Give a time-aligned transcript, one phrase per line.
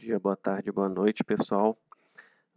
[0.00, 1.78] dia, boa tarde, boa noite, pessoal.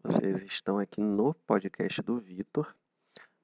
[0.01, 2.73] Vocês estão aqui no podcast do Vitor,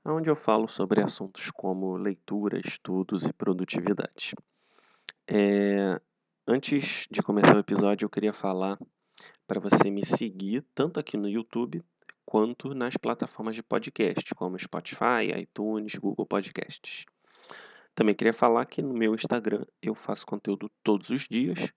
[0.05, 4.33] onde eu falo sobre assuntos como leitura, estudos e produtividade.
[5.27, 5.99] É...
[6.47, 8.79] Antes de começar o episódio, eu queria falar
[9.45, 11.83] para você me seguir tanto aqui no YouTube
[12.25, 17.05] quanto nas plataformas de podcast, como Spotify, iTunes, Google Podcasts.
[17.93, 21.73] Também queria falar que no meu Instagram eu faço conteúdo todos os dias.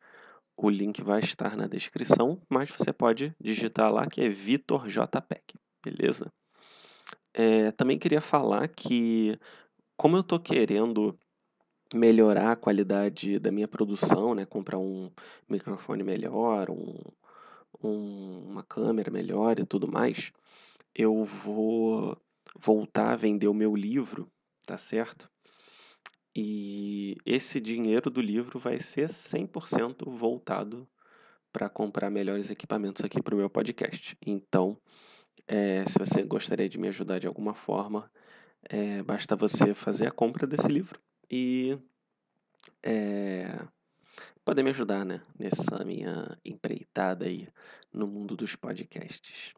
[0.62, 5.58] O link vai estar na descrição, mas você pode digitar lá que é Vitor JPEG,
[5.84, 6.32] beleza?
[7.34, 9.36] É, também queria falar que,
[9.96, 11.18] como eu estou querendo
[11.92, 15.10] melhorar a qualidade da minha produção, né, comprar um
[15.48, 16.96] microfone melhor, um,
[17.82, 20.30] um, uma câmera melhor e tudo mais,
[20.94, 22.16] eu vou
[22.56, 24.30] voltar a vender o meu livro,
[24.64, 25.28] tá certo?
[26.34, 30.88] E esse dinheiro do livro vai ser 100% voltado
[31.52, 34.16] para comprar melhores equipamentos aqui para o meu podcast.
[34.26, 34.78] Então,
[35.46, 38.10] é, se você gostaria de me ajudar de alguma forma,
[38.64, 40.98] é, basta você fazer a compra desse livro
[41.30, 41.78] e
[42.82, 43.66] é,
[44.42, 47.46] poder me ajudar né, nessa minha empreitada aí
[47.92, 49.52] no mundo dos podcasts.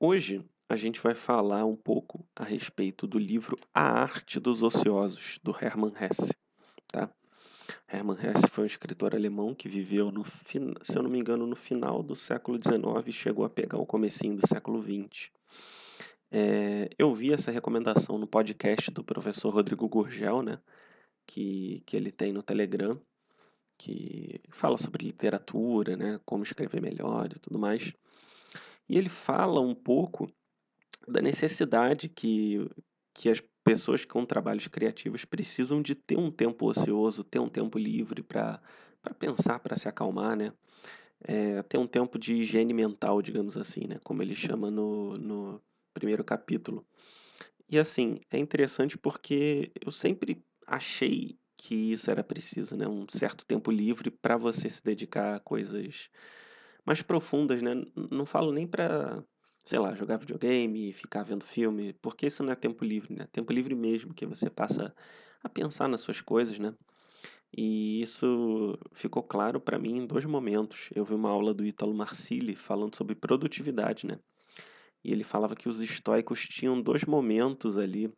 [0.00, 5.38] Hoje a gente vai falar um pouco a respeito do livro A Arte dos Ociosos,
[5.42, 6.34] do Hermann Hesse.
[6.88, 7.10] Tá?
[7.86, 10.24] Hermann Hesse foi um escritor alemão que viveu, no,
[10.82, 13.86] se eu não me engano, no final do século XIX e chegou a pegar o
[13.86, 15.30] comecinho do século XX.
[16.30, 20.58] É, eu vi essa recomendação no podcast do professor Rodrigo Gurgel, né,
[21.26, 23.00] que, que ele tem no Telegram,
[23.76, 27.92] que fala sobre literatura, né, como escrever melhor e tudo mais.
[28.88, 30.28] E ele fala um pouco
[31.06, 32.68] da necessidade que,
[33.12, 37.78] que as pessoas com trabalhos criativos precisam de ter um tempo ocioso, ter um tempo
[37.78, 38.60] livre para
[39.18, 40.52] pensar, para se acalmar, né?
[41.26, 43.98] É, ter um tempo de higiene mental, digamos assim, né?
[44.04, 45.62] Como ele chama no, no
[45.94, 46.86] primeiro capítulo.
[47.68, 52.86] E assim, é interessante porque eu sempre achei que isso era preciso, né?
[52.86, 56.10] Um certo tempo livre para você se dedicar a coisas
[56.84, 57.72] mais profundas, né?
[58.10, 59.24] Não falo nem para
[59.64, 63.26] sei lá, jogar videogame, ficar vendo filme, porque isso não é tempo livre, né?
[63.32, 64.94] Tempo livre mesmo, que você passa
[65.42, 66.74] a pensar nas suas coisas, né?
[67.56, 70.90] E isso ficou claro para mim em dois momentos.
[70.94, 74.18] Eu vi uma aula do Ítalo Marcilli falando sobre produtividade, né?
[75.02, 78.12] E ele falava que os estoicos tinham dois momentos ali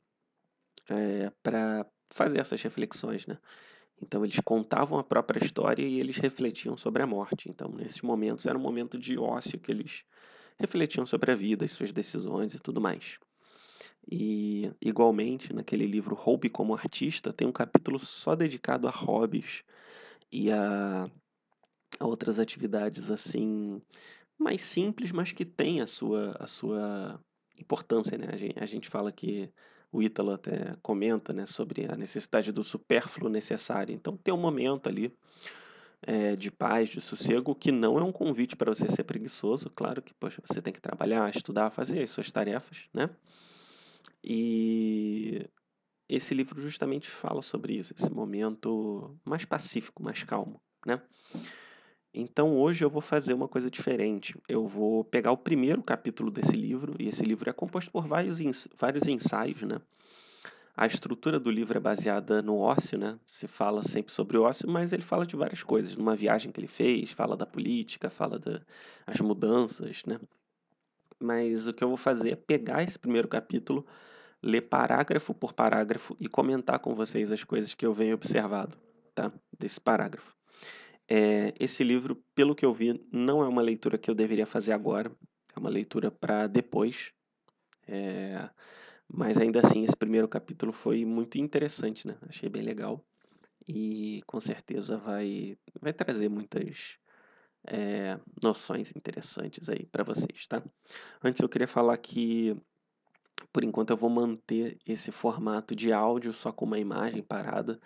[0.89, 3.39] é, para fazer essas reflexões, né?
[4.03, 7.49] Então eles contavam a própria história e eles refletiam sobre a morte.
[7.49, 10.05] Então nesses momentos era um momento de ócio que eles
[10.59, 13.19] refletiam sobre a vida, as suas decisões e tudo mais.
[14.11, 19.63] E, igualmente, naquele livro Hobby como Artista, tem um capítulo só dedicado a hobbies
[20.31, 21.11] e a,
[21.99, 23.81] a outras atividades assim
[24.39, 27.21] mais simples, mas que têm a sua, a sua
[27.59, 28.17] importância.
[28.19, 28.29] Né?
[28.31, 29.51] A, gente, a gente fala que
[29.91, 33.95] o Ítalo até comenta né, sobre a necessidade do supérfluo necessário.
[33.95, 35.13] Então, tem um momento ali
[36.03, 39.71] é, de paz, de sossego, que não é um convite para você ser preguiçoso.
[39.71, 43.11] Claro que poxa, você tem que trabalhar, estudar, fazer as suas tarefas, né?
[44.23, 45.49] E
[46.09, 51.01] esse livro justamente fala sobre isso, esse momento mais pacífico, mais calmo, né?
[52.13, 54.41] Então hoje eu vou fazer uma coisa diferente.
[54.49, 58.39] Eu vou pegar o primeiro capítulo desse livro, e esse livro é composto por vários,
[58.79, 59.81] vários ensaios, né?
[60.77, 63.19] A estrutura do livro é baseada no ócio, né?
[63.25, 65.97] Se fala sempre sobre ócio, mas ele fala de várias coisas.
[65.97, 70.21] Numa viagem que ele fez, fala da política, fala das mudanças, né?
[71.19, 73.87] Mas o que eu vou fazer é pegar esse primeiro capítulo,
[74.43, 78.77] ler parágrafo por parágrafo e comentar com vocês as coisas que eu venho observado,
[79.15, 79.33] tá?
[79.59, 80.37] Desse parágrafo.
[81.09, 84.73] É, esse livro, pelo que eu vi, não é uma leitura que eu deveria fazer
[84.73, 85.11] agora.
[85.55, 87.13] É uma leitura para depois.
[87.89, 88.51] É,
[89.09, 92.17] mas ainda assim, esse primeiro capítulo foi muito interessante, né?
[92.29, 93.05] Achei bem legal.
[93.67, 96.99] E com certeza vai, vai trazer muitas
[97.67, 100.63] é, noções interessantes aí para vocês, tá?
[101.23, 102.57] Antes eu queria falar que,
[103.53, 107.81] por enquanto, eu vou manter esse formato de áudio só com uma imagem parada,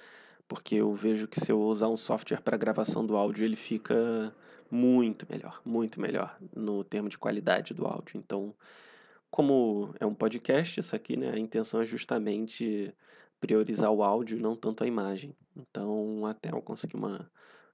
[0.47, 4.35] porque eu vejo que se eu usar um software para gravação do áudio, ele fica
[4.71, 8.19] muito melhor, muito melhor no termo de qualidade do áudio.
[8.19, 8.55] Então,
[9.31, 12.95] como é um podcast, isso aqui, né, a intenção é justamente
[13.41, 15.35] priorizar o áudio e não tanto a imagem.
[15.57, 17.31] Então, até eu conseguir uma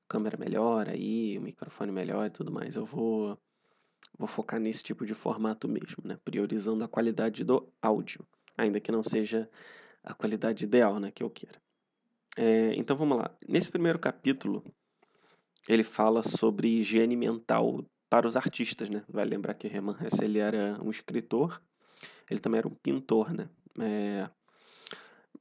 [0.08, 3.38] câmera melhor aí, um microfone melhor e tudo mais, eu vou,
[4.18, 8.26] vou focar nesse tipo de formato mesmo, né, priorizando a qualidade do áudio,
[8.56, 9.50] ainda que não seja
[10.04, 11.60] a qualidade ideal, né, que eu queira.
[12.36, 13.34] É, então vamos lá.
[13.48, 14.62] Nesse primeiro capítulo,
[15.68, 19.02] ele fala sobre higiene mental para os artistas, né?
[19.08, 21.60] Vai lembrar que Hermann Hesse ele era um escritor,
[22.30, 23.48] ele também era um pintor, né?
[23.78, 24.28] É...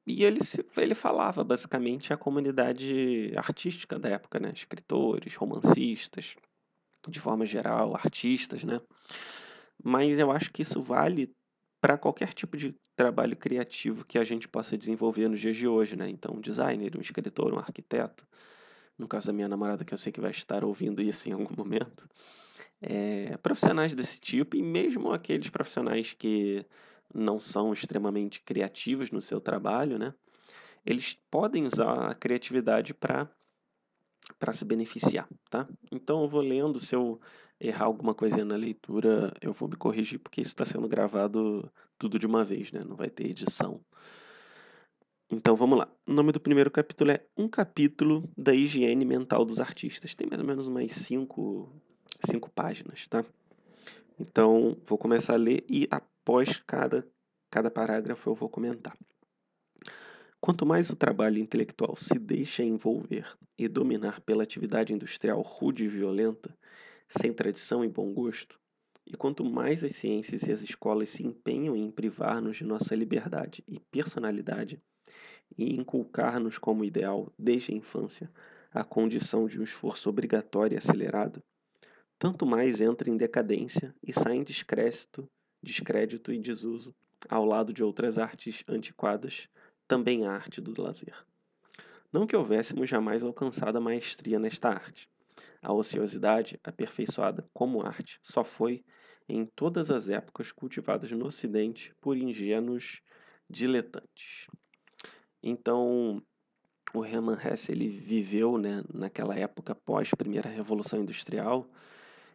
[0.08, 4.52] E ele, se, ele falava basicamente a comunidade artística da época, né?
[4.54, 6.36] Escritores, romancistas,
[7.08, 8.80] de forma geral, artistas, né?
[9.84, 11.34] Mas eu acho que isso vale
[11.82, 15.96] para qualquer tipo de trabalho criativo que a gente possa desenvolver nos dias de hoje,
[15.96, 16.10] né?
[16.10, 18.26] Então, um designer, um escritor, um arquiteto,
[18.98, 21.56] no caso da minha namorada, que eu sei que vai estar ouvindo isso em algum
[21.56, 22.08] momento,
[22.82, 26.66] é, profissionais desse tipo, e mesmo aqueles profissionais que
[27.14, 30.14] não são extremamente criativos no seu trabalho, né?
[30.86, 33.30] Eles podem usar a criatividade para
[34.40, 35.68] para se beneficiar, tá?
[35.92, 37.20] Então eu vou lendo, se eu
[37.60, 42.18] errar alguma coisinha na leitura, eu vou me corrigir, porque isso está sendo gravado tudo
[42.18, 42.82] de uma vez, né?
[42.84, 43.80] Não vai ter edição.
[45.31, 45.92] Então vamos lá.
[46.06, 50.13] O nome do primeiro capítulo é Um Capítulo da Higiene Mental dos Artistas.
[50.13, 51.74] Tem mais ou menos umas cinco,
[52.24, 53.25] cinco páginas, tá?
[54.19, 57.07] Então vou começar a ler e após cada,
[57.50, 58.95] cada parágrafo eu vou comentar.
[60.39, 63.27] Quanto mais o trabalho intelectual se deixa envolver
[63.57, 66.56] e dominar pela atividade industrial rude e violenta,
[67.10, 68.60] sem tradição e bom gosto,
[69.07, 73.63] e quanto mais as ciências e as escolas se empenham em privar-nos de nossa liberdade
[73.68, 74.80] e personalidade,
[75.58, 78.32] e inculcar-nos como ideal, desde a infância,
[78.72, 81.42] a condição de um esforço obrigatório e acelerado,
[82.18, 85.30] tanto mais entra em decadência e sai em descrédito,
[85.62, 86.96] descrédito e desuso,
[87.30, 89.48] ao lado de outras artes antiquadas,
[89.88, 91.26] também a arte do lazer.
[92.12, 95.10] Não que houvéssemos jamais alcançado a maestria nesta arte.
[95.62, 98.86] A ociosidade, aperfeiçoada como arte, só foi,
[99.28, 103.02] em todas as épocas cultivadas no Ocidente por ingênuos
[103.50, 104.48] diletantes.
[105.48, 106.24] Então,
[106.92, 111.70] o Hermann Hesse ele viveu né, naquela época pós primeira revolução industrial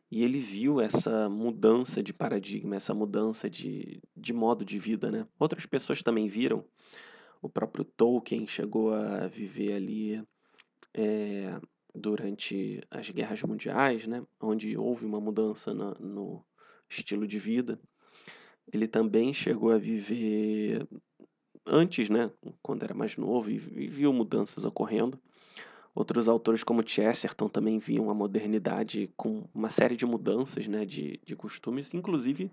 [0.09, 5.11] e ele viu essa mudança de paradigma, essa mudança de, de modo de vida.
[5.11, 5.27] Né?
[5.41, 6.65] Outras pessoas também viram.
[7.43, 10.25] O próprio Tolkien chegou a viver ali
[10.95, 11.61] é,
[11.93, 14.25] durante as guerras mundiais, né?
[14.41, 16.45] onde houve uma mudança na, no
[16.89, 17.77] estilo de vida.
[18.73, 20.87] Ele também chegou a viver
[21.67, 22.31] antes, né,
[22.62, 25.19] quando era mais novo e, e viu mudanças ocorrendo.
[25.95, 31.21] Outros autores como Chesterton também viam a modernidade com uma série de mudanças né, de,
[31.25, 31.93] de costumes.
[31.93, 32.51] Inclusive,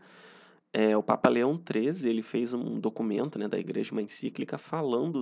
[0.74, 5.22] é, o Papa Leão XIII ele fez um documento né, da Igreja, uma encíclica, falando,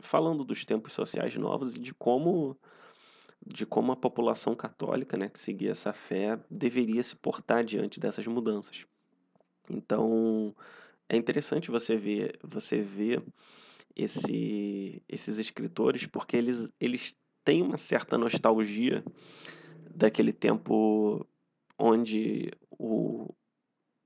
[0.00, 2.56] falando dos tempos sociais novos e de como,
[3.44, 8.26] de como a população católica né, que seguia essa fé deveria se portar diante dessas
[8.28, 8.86] mudanças.
[9.68, 10.54] Então,
[11.08, 13.22] é interessante você ver, você ver
[13.94, 17.14] esse, esses escritores, porque eles, eles
[17.44, 19.04] têm uma certa nostalgia
[19.94, 21.26] daquele tempo
[21.78, 23.32] onde o,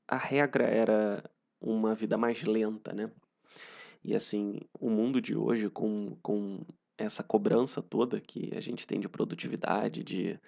[0.06, 1.24] a regra era
[1.60, 3.10] uma vida mais lenta, né?
[4.02, 6.64] E assim, o mundo de hoje, com, com
[6.96, 10.38] essa cobrança toda que a gente tem de produtividade, de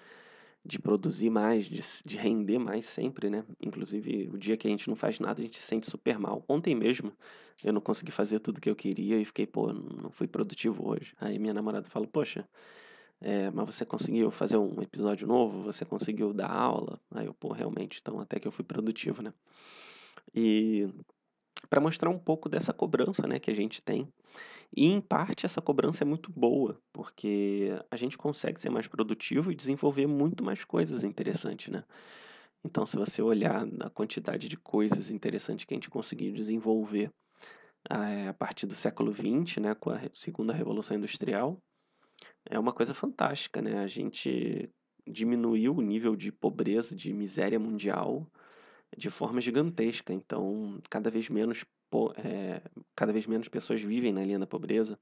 [0.64, 3.44] de produzir mais, de, de render mais sempre, né?
[3.62, 6.44] Inclusive, o dia que a gente não faz nada, a gente se sente super mal.
[6.48, 7.12] Ontem mesmo,
[7.64, 11.14] eu não consegui fazer tudo que eu queria e fiquei, pô, não fui produtivo hoje.
[11.20, 12.48] Aí minha namorada fala, poxa,
[13.20, 15.62] é, mas você conseguiu fazer um episódio novo?
[15.62, 17.00] Você conseguiu dar aula?
[17.10, 19.32] Aí eu, pô, realmente, então até que eu fui produtivo, né?
[20.34, 20.88] E
[21.68, 24.08] para mostrar um pouco dessa cobrança, né, que a gente tem
[24.74, 29.52] e, em parte, essa cobrança é muito boa, porque a gente consegue ser mais produtivo
[29.52, 31.84] e desenvolver muito mais coisas interessantes, né?
[32.64, 37.12] Então, se você olhar a quantidade de coisas interessantes que a gente conseguiu desenvolver
[37.90, 41.58] eh, a partir do século XX, né, com a segunda revolução industrial,
[42.48, 43.80] é uma coisa fantástica, né?
[43.80, 44.70] A gente
[45.06, 48.26] diminuiu o nível de pobreza, de miséria mundial
[48.96, 50.12] de forma gigantesca.
[50.12, 51.64] Então, cada vez menos
[52.16, 52.62] é,
[52.96, 54.98] cada vez menos pessoas vivem na linha da pobreza,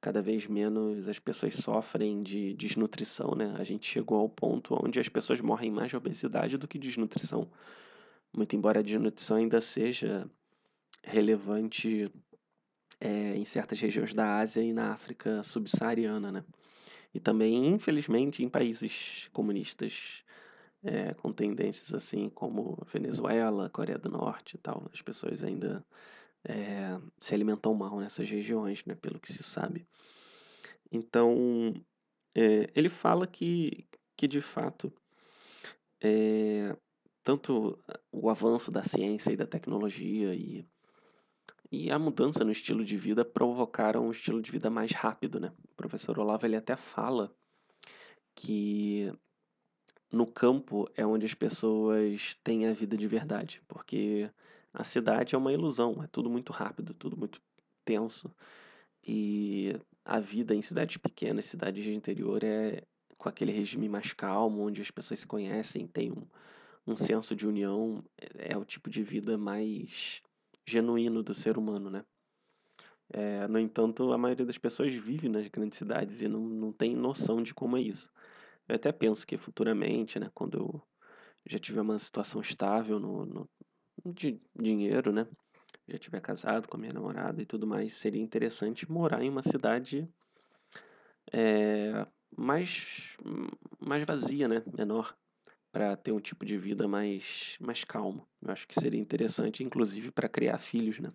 [0.00, 3.54] cada vez menos as pessoas sofrem de desnutrição, né?
[3.58, 6.88] A gente chegou ao ponto onde as pessoas morrem mais de obesidade do que de
[6.88, 7.50] desnutrição.
[8.34, 10.30] Muito embora a desnutrição ainda seja
[11.02, 12.10] relevante
[13.00, 16.44] é, em certas regiões da Ásia e na África subsaariana, né?
[17.12, 20.22] E também, infelizmente, em países comunistas
[20.82, 24.88] é, com tendências assim como Venezuela, Coreia do Norte e tal.
[24.92, 25.84] As pessoas ainda
[26.44, 29.86] é, se alimentam mal nessas regiões, né, pelo que se sabe.
[30.90, 31.74] Então,
[32.36, 34.92] é, ele fala que, que de fato,
[37.22, 37.78] tanto
[38.10, 40.66] o avanço da ciência e da tecnologia e,
[41.70, 45.52] e a mudança no estilo de vida provocaram um estilo de vida mais rápido, né?
[45.70, 47.32] O professor Olavo ele até fala
[48.34, 49.12] que
[50.12, 54.30] no campo é onde as pessoas têm a vida de verdade, porque
[54.72, 57.40] a cidade é uma ilusão, é tudo muito rápido, tudo muito
[57.84, 58.30] tenso.
[59.06, 62.82] E a vida em cidades pequenas, cidades de interior, é
[63.16, 66.26] com aquele regime mais calmo, onde as pessoas se conhecem, têm um,
[66.86, 70.22] um senso de união, é, é o tipo de vida mais
[70.66, 72.04] genuíno do ser humano, né?
[73.12, 76.94] É, no entanto, a maioria das pessoas vive nas grandes cidades e não, não tem
[76.94, 78.10] noção de como é isso.
[78.70, 80.82] Eu até penso que futuramente, né, quando eu
[81.44, 83.50] já tiver uma situação estável no, no
[84.14, 85.26] de dinheiro, né,
[85.88, 89.42] já tiver casado com a minha namorada e tudo mais, seria interessante morar em uma
[89.42, 90.08] cidade
[91.32, 93.16] é, mais,
[93.80, 95.16] mais vazia, né, menor,
[95.72, 98.24] para ter um tipo de vida mais, mais calmo.
[98.40, 101.12] Eu acho que seria interessante, inclusive, para criar filhos, né.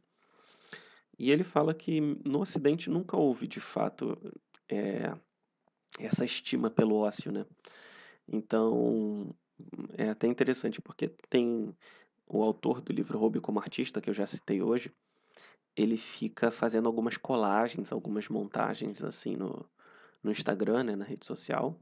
[1.17, 4.17] E ele fala que no Ocidente nunca houve, de fato,
[4.67, 5.17] é,
[5.99, 7.45] essa estima pelo ócio, né?
[8.27, 9.33] Então,
[9.97, 11.75] é até interessante, porque tem
[12.27, 14.91] o autor do livro Hobby como Artista, que eu já citei hoje,
[15.75, 19.65] ele fica fazendo algumas colagens, algumas montagens, assim, no,
[20.23, 21.79] no Instagram, né, na rede social.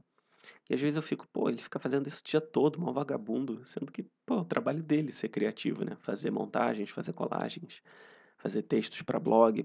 [0.68, 3.64] E às vezes eu fico, pô, ele fica fazendo isso o dia todo, mal vagabundo,
[3.64, 5.96] sendo que, pô, o trabalho dele ser criativo, né?
[6.00, 7.80] Fazer montagens, fazer colagens,
[8.36, 9.62] fazer textos para blog,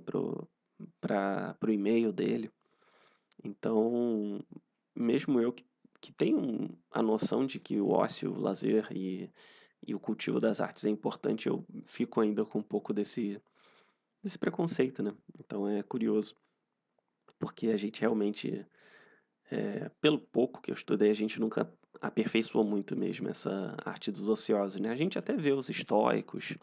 [1.02, 2.50] para o e-mail dele.
[3.44, 4.44] Então,
[4.96, 5.66] mesmo eu que,
[6.02, 9.30] que tenho a noção de que o ócio, o lazer e,
[9.86, 13.42] e o cultivo das artes é importante, eu fico ainda com um pouco desse,
[14.24, 15.14] desse preconceito, né?
[15.40, 16.36] Então é curioso,
[17.38, 18.66] porque a gente realmente,
[19.50, 24.28] é, pelo pouco que eu estudei, a gente nunca aperfeiçoou muito mesmo essa arte dos
[24.28, 24.90] ociosos, né?
[24.90, 26.58] A gente até vê os estoicos,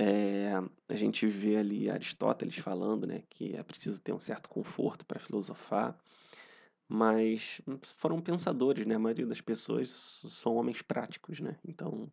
[0.00, 0.52] é,
[0.88, 5.18] a gente vê ali Aristóteles falando né, que é preciso ter um certo conforto para
[5.18, 5.98] filosofar,
[6.88, 7.60] mas
[7.96, 8.94] foram pensadores, né?
[8.94, 11.58] A maioria das pessoas são homens práticos, né?
[11.64, 12.10] Então,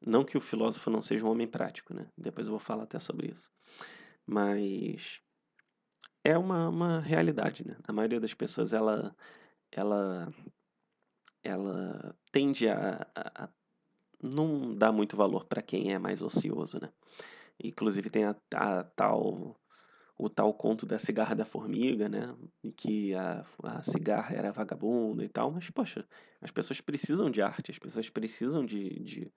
[0.00, 2.06] não que o filósofo não seja um homem prático, né?
[2.16, 3.50] Depois eu vou falar até sobre isso.
[4.26, 5.22] Mas
[6.22, 7.76] é uma, uma realidade, né?
[7.84, 9.16] A maioria das pessoas, ela,
[9.72, 10.32] ela,
[11.42, 13.48] ela tende a, a,
[14.22, 16.92] não dá muito valor para quem é mais ocioso, né?
[17.62, 19.58] Inclusive tem a, a, tal
[20.18, 22.36] o tal conto da cigarra da formiga, né?
[22.62, 26.04] E que a, a cigarra era vagabunda e tal, mas poxa,
[26.40, 29.32] as pessoas precisam de arte, as pessoas precisam de, de,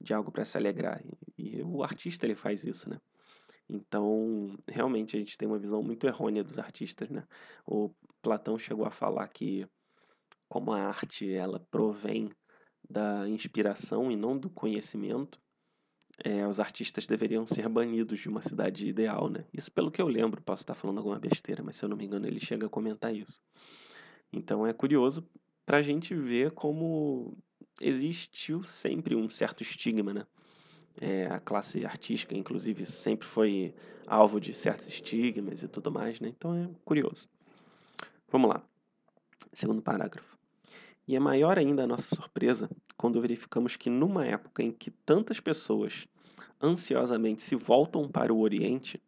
[0.00, 1.00] de algo para se alegrar
[1.38, 3.00] e, e o artista ele faz isso, né?
[3.68, 7.24] Então, realmente a gente tem uma visão muito errônea dos artistas, né?
[7.64, 7.90] O
[8.20, 9.66] Platão chegou a falar que
[10.48, 12.28] como a arte ela provém
[12.88, 15.40] da inspiração e não do conhecimento,
[16.22, 19.44] é, os artistas deveriam ser banidos de uma cidade ideal, né?
[19.52, 22.04] Isso pelo que eu lembro, posso estar falando alguma besteira, mas se eu não me
[22.04, 23.40] engano ele chega a comentar isso.
[24.32, 25.26] Então é curioso
[25.64, 27.36] para a gente ver como
[27.80, 30.26] existiu sempre um certo estigma, né?
[31.00, 33.74] É, a classe artística, inclusive, sempre foi
[34.06, 36.28] alvo de certos estigmas e tudo mais, né?
[36.28, 37.28] Então é curioso.
[38.28, 38.62] Vamos lá.
[39.52, 40.33] Segundo parágrafo.
[41.06, 45.38] E é maior ainda a nossa surpresa quando verificamos que, numa época em que tantas
[45.38, 46.08] pessoas
[46.62, 49.02] ansiosamente se voltam para o Oriente,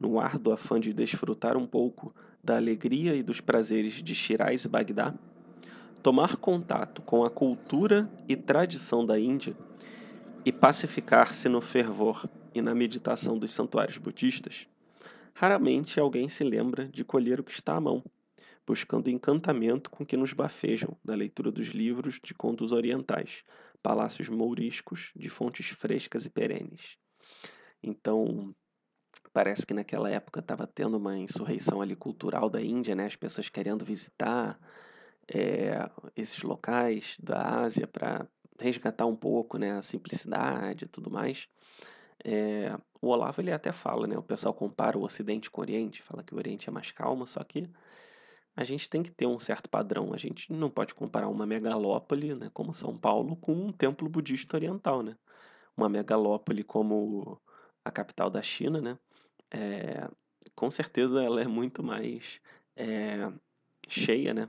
[0.00, 4.68] no árduo afã de desfrutar um pouco da alegria e dos prazeres de Shiraz e
[4.68, 5.14] Bagdá,
[6.02, 9.54] tomar contato com a cultura e tradição da Índia
[10.44, 14.66] e pacificar-se no fervor e na meditação dos santuários budistas,
[15.34, 18.02] raramente alguém se lembra de colher o que está à mão
[18.66, 23.42] buscando encantamento com que nos bafejam na leitura dos livros de contos orientais,
[23.82, 26.96] palácios mouriscos de fontes frescas e perenes.
[27.82, 28.54] Então,
[29.32, 33.06] parece que naquela época estava tendo uma insurreição ali cultural da Índia, né?
[33.06, 34.58] As pessoas querendo visitar
[35.32, 38.26] é, esses locais da Ásia para
[38.60, 41.48] resgatar um pouco, né, a simplicidade e tudo mais.
[42.24, 44.16] É, o Olavo ele até fala, né?
[44.16, 47.26] O pessoal compara o Ocidente com o Oriente, fala que o Oriente é mais calmo,
[47.26, 47.68] só que
[48.54, 50.12] a gente tem que ter um certo padrão.
[50.12, 54.56] A gente não pode comparar uma megalópole, né, como São Paulo, com um templo budista
[54.56, 55.16] oriental, né?
[55.76, 57.40] Uma megalópole como
[57.84, 58.98] a capital da China, né?
[59.50, 60.08] É,
[60.54, 62.40] com certeza ela é muito mais
[62.76, 63.32] é,
[63.88, 64.48] cheia, né?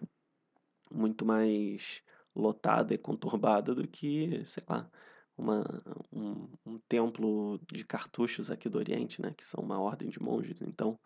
[0.91, 2.01] Muito mais
[2.35, 4.89] lotada e conturbada do que, sei lá,
[5.37, 5.63] uma,
[6.11, 9.33] um, um templo de cartuchos aqui do Oriente, né?
[9.35, 10.61] Que são uma ordem de monges.
[10.61, 10.99] Então,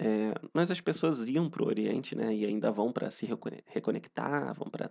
[0.00, 2.32] é, mas as pessoas iam para o Oriente, né?
[2.32, 3.26] E ainda vão para se
[3.66, 4.90] reconectar, vão para.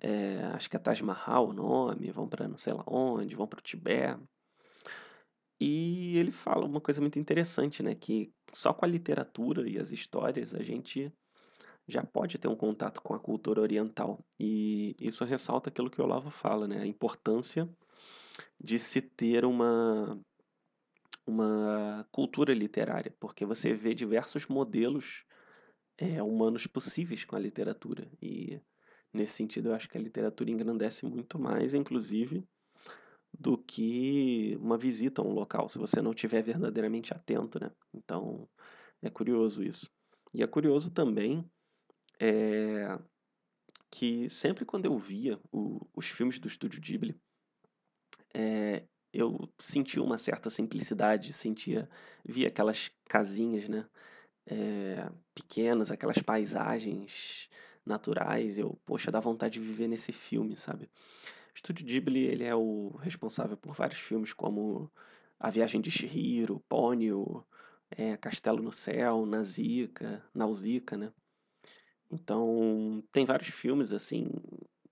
[0.00, 3.46] É, acho que é Taj Mahal o nome, vão para não sei lá onde, vão
[3.46, 4.18] para o Tibete.
[5.60, 7.94] E ele fala uma coisa muito interessante, né?
[7.94, 11.12] Que só com a literatura e as histórias a gente
[11.86, 14.24] já pode ter um contato com a cultura oriental.
[14.38, 16.80] E isso ressalta aquilo que o Olavo fala, né?
[16.80, 17.68] A importância
[18.58, 20.18] de se ter uma,
[21.30, 25.24] uma cultura literária, porque você vê diversos modelos
[25.96, 28.10] é, humanos possíveis com a literatura.
[28.20, 28.60] E
[29.12, 32.44] nesse sentido, eu acho que a literatura engrandece muito mais, inclusive,
[33.32, 37.70] do que uma visita a um local, se você não estiver verdadeiramente atento, né?
[37.94, 38.48] Então,
[39.00, 39.88] é curioso isso.
[40.34, 41.48] E é curioso também
[42.20, 42.98] é,
[43.90, 47.18] que sempre quando eu via o, os filmes do Estúdio Ghibli,
[48.34, 51.88] é, eu sentia uma certa simplicidade, sentia,
[52.24, 53.86] via aquelas casinhas, né?
[54.46, 57.48] É, pequenas, aquelas paisagens
[57.84, 60.84] naturais, eu, poxa, dá vontade de viver nesse filme, sabe?
[60.86, 64.90] O Estúdio Ghibli, ele é o responsável por vários filmes como
[65.38, 67.44] A Viagem de Chihiro, Ponyo,
[67.90, 71.12] é, Castelo no Céu, Nausicaa, Nausicaa, né?
[72.10, 74.28] Então, tem vários filmes assim,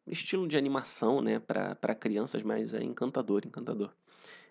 [0.06, 3.92] estilo de animação, né, para crianças, mas é encantador, encantador.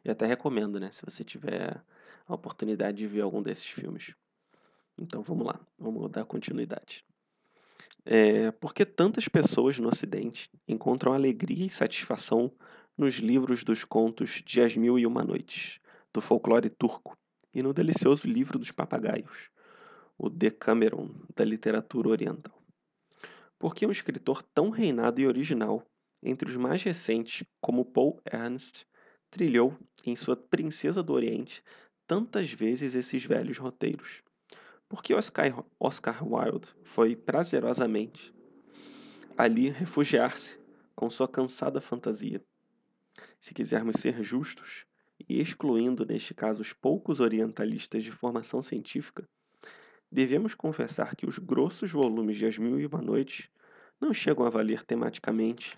[0.07, 1.83] Eu até recomendo, né, se você tiver
[2.25, 4.15] a oportunidade de ver algum desses filmes.
[4.97, 7.03] Então, vamos lá, vamos dar continuidade.
[8.05, 12.49] É, por que tantas pessoas no Ocidente encontram alegria e satisfação
[12.97, 15.77] nos livros dos contos de As Mil e Uma Noites,
[16.13, 17.17] do folclore turco,
[17.53, 19.49] e no delicioso livro dos papagaios,
[20.17, 22.57] o Decameron da literatura oriental.
[23.59, 25.83] Por que um escritor tão reinado e original,
[26.23, 28.87] entre os mais recentes, como Paul Ernst,
[29.29, 31.63] trilhou, em sua Princesa do Oriente,
[32.05, 34.23] tantas vezes esses velhos roteiros?
[34.87, 38.33] Por que Oscar, Oscar Wilde foi prazerosamente
[39.37, 40.57] ali refugiar-se
[40.95, 42.41] com sua cansada fantasia?
[43.39, 44.85] Se quisermos ser justos,
[45.27, 49.27] e excluindo neste caso os poucos orientalistas de formação científica,
[50.11, 53.49] devemos confessar que os grossos volumes de As Mil e Uma Noites
[53.99, 55.77] não chegam a valer tematicamente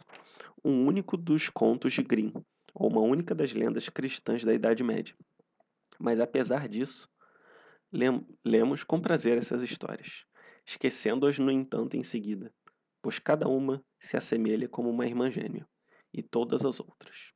[0.64, 2.34] um único dos contos de Grimm,
[2.80, 5.14] ou uma única das lendas cristãs da Idade Média.
[6.00, 7.10] Mas apesar disso,
[8.46, 10.24] lemos com prazer essas histórias,
[10.66, 12.54] esquecendo-as, no entanto, em seguida,
[13.02, 15.68] pois cada uma se assemelha como uma irmã gêmea,
[16.14, 17.34] e todas as outras.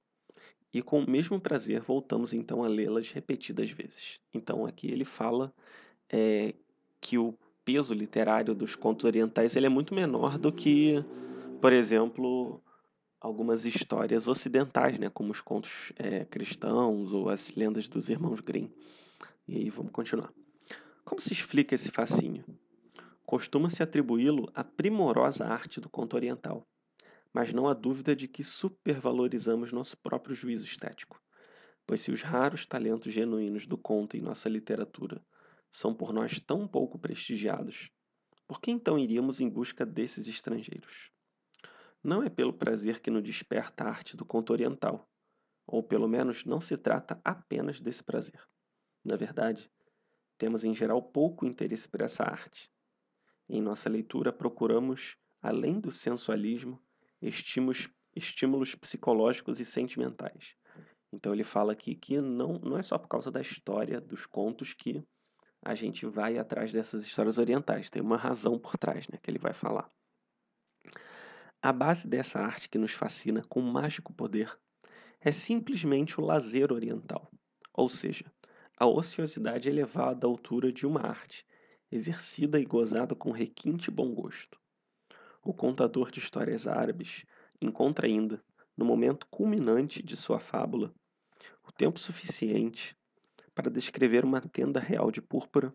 [0.74, 4.20] E com o mesmo prazer voltamos então a lê-las repetidas vezes.
[4.34, 5.54] Então aqui ele fala
[6.10, 6.56] é,
[7.02, 11.04] que o peso literário dos contos orientais ele é muito menor do que,
[11.62, 12.63] por exemplo,
[13.24, 18.68] algumas histórias ocidentais, né, como os contos é, cristãos ou as lendas dos irmãos Grimm.
[19.48, 20.34] E aí vamos continuar.
[21.06, 22.44] Como se explica esse fascínio?
[23.26, 26.68] Costuma-se atribuí-lo à primorosa arte do conto oriental,
[27.34, 31.22] mas não há dúvida de que supervalorizamos nosso próprio juízo estético,
[31.88, 35.26] pois se os raros talentos genuínos do conto em nossa literatura
[35.72, 37.90] são por nós tão pouco prestigiados,
[38.46, 41.12] por que então iríamos em busca desses estrangeiros?
[42.04, 45.10] Não é pelo prazer que nos desperta a arte do conto oriental,
[45.66, 48.42] ou pelo menos não se trata apenas desse prazer.
[49.06, 49.72] Na verdade,
[50.38, 52.70] temos em geral pouco interesse por essa arte.
[53.48, 56.78] Em nossa leitura, procuramos, além do sensualismo,
[57.22, 60.58] estímulos, estímulos psicológicos e sentimentais.
[61.13, 64.74] Então ele fala aqui que não, não é só por causa da história dos contos
[64.74, 65.02] que
[65.63, 67.89] a gente vai atrás dessas histórias orientais.
[67.89, 69.89] Tem uma razão por trás, né, que ele vai falar.
[71.65, 74.60] A base dessa arte que nos fascina com mágico poder
[75.21, 77.32] é simplesmente o lazer oriental,
[77.73, 78.26] ou seja,
[78.78, 81.47] a ociosidade elevada à altura de uma arte,
[81.89, 84.60] exercida e gozada com requinte e bom gosto.
[85.41, 87.23] O contador de histórias árabes
[87.62, 88.43] encontra ainda,
[88.76, 90.93] no momento culminante de sua fábula,
[91.65, 92.93] o tempo suficiente
[93.56, 95.73] para descrever uma tenda real de púrpura,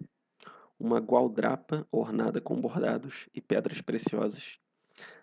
[0.78, 4.58] uma gualdrapa ornada com bordados e pedras preciosas,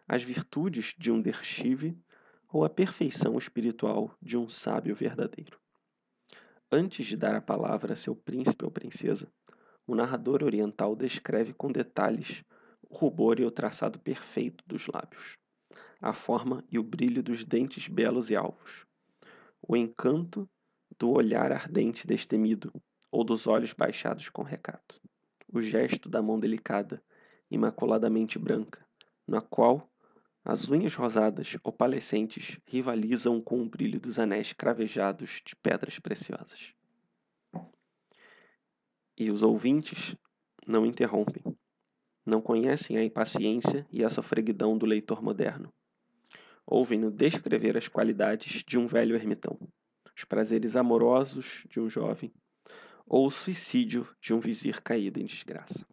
[0.07, 1.97] as virtudes de um derchive
[2.51, 5.59] ou a perfeição espiritual de um sábio verdadeiro.
[6.71, 9.31] Antes de dar a palavra a seu príncipe ou princesa,
[9.87, 12.43] o narrador oriental descreve com detalhes
[12.81, 15.37] o rubor e o traçado perfeito dos lábios,
[16.01, 18.85] a forma e o brilho dos dentes belos e alvos,
[19.61, 20.49] o encanto
[20.97, 22.71] do olhar ardente destemido,
[23.11, 25.01] ou dos olhos baixados com recato.
[25.51, 27.01] O gesto da mão delicada,
[27.49, 28.85] imaculadamente branca,
[29.27, 29.89] na qual
[30.45, 36.73] as unhas rosadas opalescentes rivalizam com o brilho dos anéis cravejados de pedras preciosas.
[39.17, 40.15] E os ouvintes
[40.67, 41.43] não interrompem.
[42.25, 45.73] Não conhecem a impaciência e a sofreguidão do leitor moderno.
[46.65, 49.59] Ouvem-no descrever as qualidades de um velho ermitão
[50.15, 52.33] os prazeres amorosos de um jovem
[53.05, 55.85] ou o suicídio de um vizir caído em desgraça.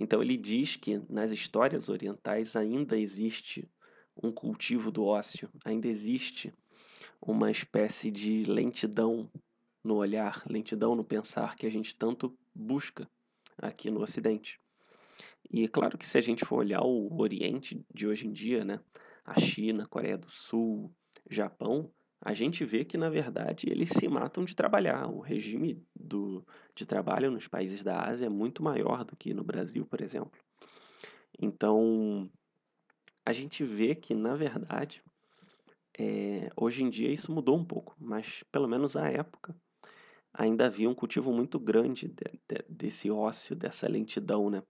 [0.00, 3.70] Então ele diz que nas histórias orientais ainda existe
[4.16, 6.54] um cultivo do ócio, ainda existe
[7.20, 9.30] uma espécie de lentidão
[9.84, 13.06] no olhar, lentidão no pensar que a gente tanto busca
[13.58, 14.58] aqui no Ocidente.
[15.50, 18.80] E claro que se a gente for olhar o Oriente de hoje em dia, né,
[19.22, 20.90] a China, Coreia do Sul,
[21.30, 25.08] Japão, a gente vê que, na verdade, eles se matam de trabalhar.
[25.08, 29.42] O regime do, de trabalho nos países da Ásia é muito maior do que no
[29.42, 30.38] Brasil, por exemplo.
[31.40, 32.30] Então,
[33.24, 35.02] a gente vê que, na verdade,
[35.98, 39.56] é, hoje em dia isso mudou um pouco, mas pelo menos à época
[40.32, 44.62] ainda havia um cultivo muito grande de, de, desse ócio, dessa lentidão, né?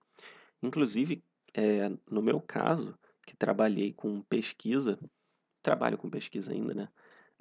[0.63, 4.99] Inclusive, é, no meu caso, que trabalhei com pesquisa,
[5.63, 6.89] trabalho com pesquisa ainda, né?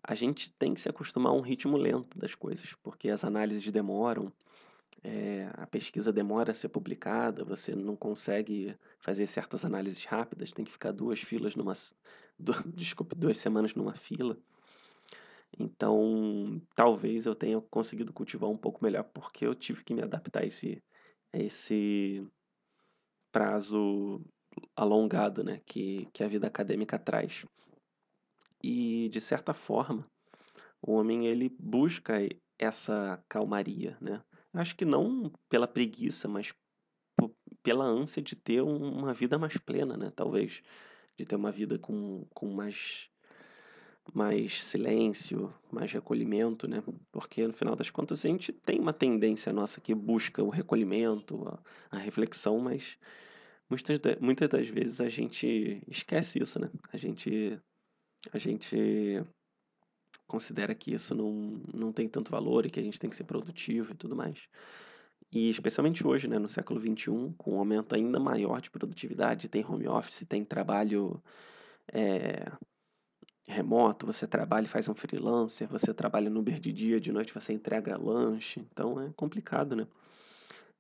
[0.04, 3.72] A gente tem que se acostumar a um ritmo lento das coisas, porque as análises
[3.72, 4.32] demoram,
[5.04, 10.66] é, a pesquisa demora a ser publicada, você não consegue fazer certas análises rápidas, tem
[10.66, 11.74] que ficar duas filas numa.
[12.42, 14.38] Du, desculpe, duas semanas numa fila.
[15.60, 20.44] Então, talvez eu tenha conseguido cultivar um pouco melhor, porque eu tive que me adaptar
[20.44, 20.82] a esse,
[21.34, 22.26] a esse
[23.30, 24.22] prazo
[24.76, 27.46] alongado né, que, que a vida acadêmica traz.
[28.62, 30.04] E, de certa forma,
[30.82, 32.16] o homem ele busca
[32.58, 34.22] essa calmaria, né?
[34.54, 36.54] Acho que não pela preguiça, mas
[37.64, 40.12] pela ânsia de ter uma vida mais plena, né?
[40.16, 40.62] Talvez
[41.18, 43.10] de ter uma vida com, com mais
[44.14, 46.84] mais silêncio, mais recolhimento, né?
[47.12, 51.48] Porque no final das contas a gente tem uma tendência nossa que busca o recolhimento,
[51.48, 52.98] a, a reflexão, mas
[53.70, 56.70] muitas, muitas das vezes a gente esquece isso, né?
[56.92, 57.60] A gente
[58.32, 59.24] a gente
[60.28, 63.24] considera que isso não, não tem tanto valor e que a gente tem que ser
[63.24, 64.48] produtivo e tudo mais.
[65.32, 69.66] E especialmente hoje, né, no século XXI, com um aumento ainda maior de produtividade, tem
[69.66, 71.22] home office, tem trabalho
[71.94, 72.52] é,
[73.48, 77.34] remoto, você trabalha e faz um freelancer, você trabalha no Uber de dia, de noite
[77.34, 79.88] você entrega lanche, então é complicado, né?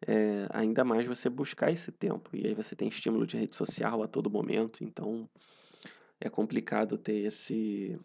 [0.08, 4.02] É, ainda mais você buscar esse tempo, e aí você tem estímulo de rede social
[4.02, 5.30] a todo momento, então
[6.20, 8.00] é complicado ter esse,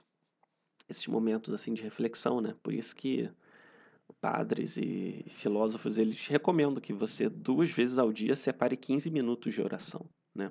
[0.89, 2.55] esses momentos assim de reflexão, né?
[2.63, 3.31] Por isso que
[4.21, 9.61] padres e filósofos eles recomendam que você duas vezes ao dia separe 15 minutos de
[9.63, 10.51] oração, né?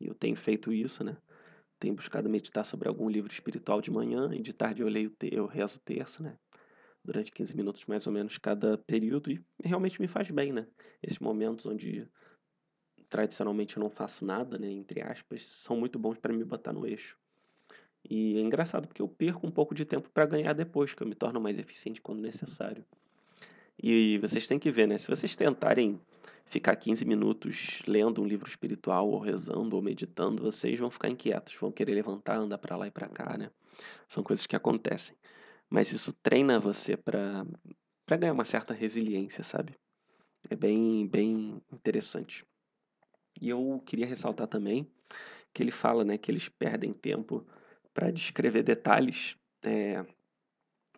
[0.00, 1.16] E eu tenho feito isso, né?
[1.78, 5.46] Tenho buscado meditar sobre algum livro espiritual de manhã e de tarde eu leio, eu
[5.46, 6.36] rezo o terço, né?
[7.04, 10.66] Durante 15 minutos mais ou menos cada período e realmente me faz bem, né?
[11.02, 12.08] Esses momentos onde
[13.08, 16.86] tradicionalmente eu não faço nada, né, entre aspas, são muito bons para me botar no
[16.86, 17.16] eixo.
[18.08, 21.06] E é engraçado porque eu perco um pouco de tempo para ganhar depois, que eu
[21.06, 22.84] me torno mais eficiente quando necessário.
[23.82, 24.96] E vocês têm que ver, né?
[24.96, 26.00] Se vocês tentarem
[26.46, 31.56] ficar 15 minutos lendo um livro espiritual, ou rezando, ou meditando, vocês vão ficar inquietos,
[31.60, 33.50] vão querer levantar, andar para lá e para cá, né?
[34.08, 35.16] São coisas que acontecem.
[35.68, 37.44] Mas isso treina você para
[38.18, 39.74] ganhar uma certa resiliência, sabe?
[40.48, 42.46] É bem bem interessante.
[43.40, 44.90] E eu queria ressaltar também
[45.52, 47.46] que ele fala né, que eles perdem tempo
[47.94, 49.36] para descrever detalhes.
[49.64, 50.04] É,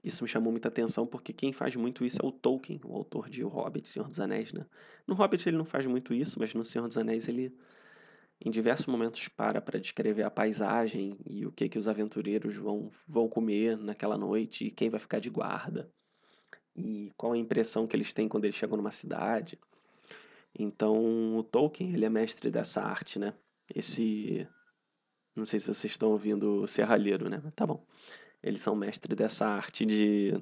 [0.03, 3.29] isso me chamou muita atenção porque quem faz muito isso é o Tolkien, o autor
[3.29, 4.53] de O Hobbit, Senhor dos Anéis.
[4.53, 4.67] Né?
[5.07, 7.55] No Hobbit ele não faz muito isso, mas no Senhor dos Anéis ele
[8.41, 12.91] em diversos momentos para para descrever a paisagem e o que que os aventureiros vão,
[13.07, 15.91] vão comer naquela noite e quem vai ficar de guarda
[16.79, 19.59] e qual a impressão que eles têm quando eles chegam numa cidade.
[20.57, 23.35] Então, o Tolkien, ele é mestre dessa arte, né?
[23.75, 24.47] Esse...
[25.35, 27.41] Não sei se vocês estão ouvindo o serralheiro, né?
[27.55, 27.85] tá bom.
[28.43, 30.35] Eles são mestres dessa arte de...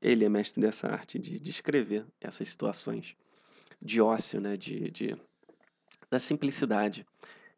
[0.00, 3.16] Ele é mestre dessa arte de descrever essas situações
[3.80, 4.56] de ócio, né?
[4.56, 5.16] De, de...
[6.10, 7.06] Da simplicidade.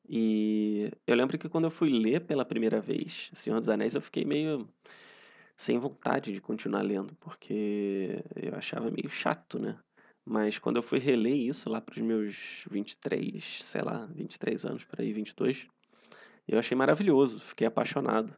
[0.08, 4.00] E eu lembro que quando eu fui ler pela primeira vez Senhor dos Anéis, eu
[4.00, 4.68] fiquei meio
[5.56, 9.78] sem vontade de continuar lendo, porque eu achava meio chato, né?
[10.26, 14.84] Mas quando eu fui reler isso lá para os meus 23, sei lá, 23 anos,
[14.84, 15.66] por aí, 22,
[16.48, 18.34] eu achei maravilhoso, fiquei apaixonado.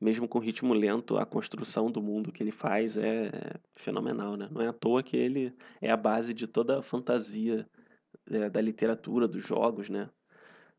[0.00, 3.30] Mesmo com ritmo lento, a construção do mundo que ele faz é
[3.76, 4.48] fenomenal, né?
[4.50, 7.68] Não é à toa que ele é a base de toda a fantasia
[8.30, 10.08] é, da literatura, dos jogos, né?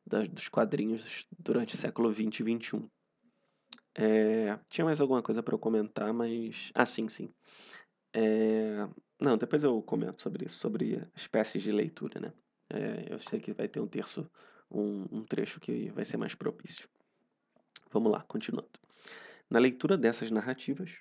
[0.08, 2.90] Da, dos quadrinhos durante o século 20 e 21.
[3.98, 6.72] É, tinha mais alguma coisa para eu comentar, mas.
[6.74, 7.30] Ah, sim, sim.
[8.16, 8.88] É,
[9.20, 12.34] não, depois eu comento sobre isso, sobre espécies de leitura, né?
[12.70, 14.30] É, eu sei que vai ter um terço,
[14.72, 16.88] um, um trecho que vai ser mais propício.
[17.92, 18.70] Vamos lá, continuando.
[19.50, 20.92] Na leitura dessas narrativas,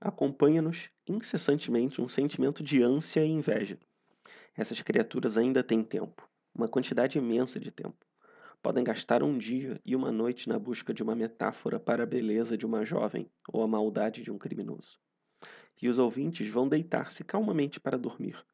[0.00, 3.78] acompanha-nos incessantemente um sentimento de ânsia e inveja.
[4.56, 6.28] Essas criaturas ainda têm tempo.
[6.54, 8.06] uma quantidade imensa de tempo.
[8.62, 12.56] Podem gastar um dia e uma noite na busca de uma metáfora para a beleza
[12.56, 14.98] de uma jovem ou a maldade de um criminoso.
[15.80, 18.44] E os ouvintes vão deitar-se calmamente para dormir,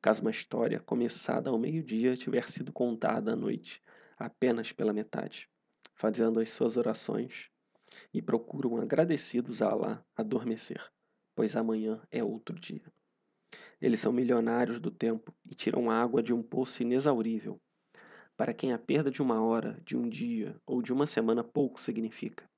[0.00, 3.80] caso uma história começada ao meio-dia tiver sido contada à noite,
[4.18, 5.48] apenas pela metade,
[5.94, 7.48] fazendo as suas orações
[8.12, 10.90] e procuram agradecidos a Allah adormecer,
[11.34, 12.82] pois amanhã é outro dia.
[13.80, 17.60] Eles são milionários do tempo e tiram água de um poço inexaurível
[18.36, 21.80] para quem a perda de uma hora, de um dia ou de uma semana pouco
[21.80, 22.48] significa.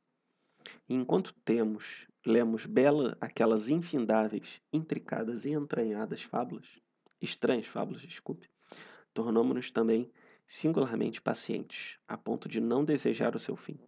[0.88, 6.66] E enquanto temos, lemos bela aquelas infindáveis, intricadas e entranhadas fábulas,
[7.20, 8.48] estranhas fábulas, desculpe,
[9.12, 10.10] tornamos-nos também
[10.46, 13.78] singularmente pacientes, a ponto de não desejar o seu fim,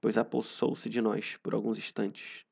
[0.00, 2.44] pois apossou-se de nós por alguns instantes.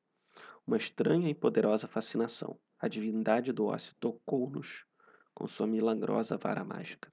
[0.65, 4.85] Uma estranha e poderosa fascinação, a divindade do ócio tocou-nos
[5.33, 7.11] com sua milagrosa vara mágica.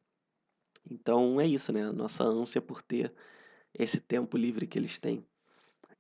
[0.91, 1.91] Então é isso, né?
[1.93, 3.13] Nossa ânsia por ter
[3.75, 5.27] esse tempo livre que eles têm.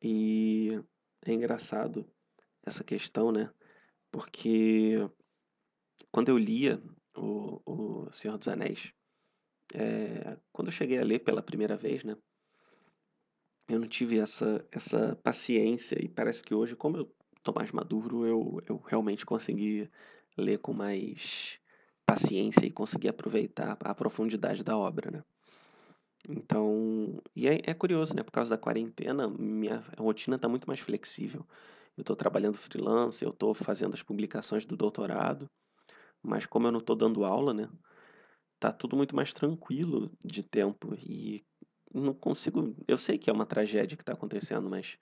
[0.00, 0.82] E
[1.24, 2.06] é engraçado
[2.64, 3.50] essa questão, né?
[4.10, 4.96] Porque
[6.10, 6.82] quando eu lia
[7.16, 8.92] o, o Senhor dos Anéis,
[9.74, 12.16] é, quando eu cheguei a ler pela primeira vez, né?
[13.68, 18.26] Eu não tive essa, essa paciência e parece que hoje, como eu tô mais maduro,
[18.26, 19.88] eu, eu realmente consegui
[20.36, 21.58] ler com mais
[22.04, 25.24] paciência e conseguir aproveitar a profundidade da obra, né?
[26.28, 28.22] Então, e é, é curioso, né?
[28.22, 31.46] Por causa da quarentena, minha rotina está muito mais flexível.
[31.96, 35.50] Eu estou trabalhando freelance, eu estou fazendo as publicações do doutorado,
[36.22, 37.68] mas como eu não estou dando aula, né?
[38.60, 41.44] Tá tudo muito mais tranquilo de tempo e
[41.92, 42.74] não consigo.
[42.86, 44.96] Eu sei que é uma tragédia que está acontecendo, mas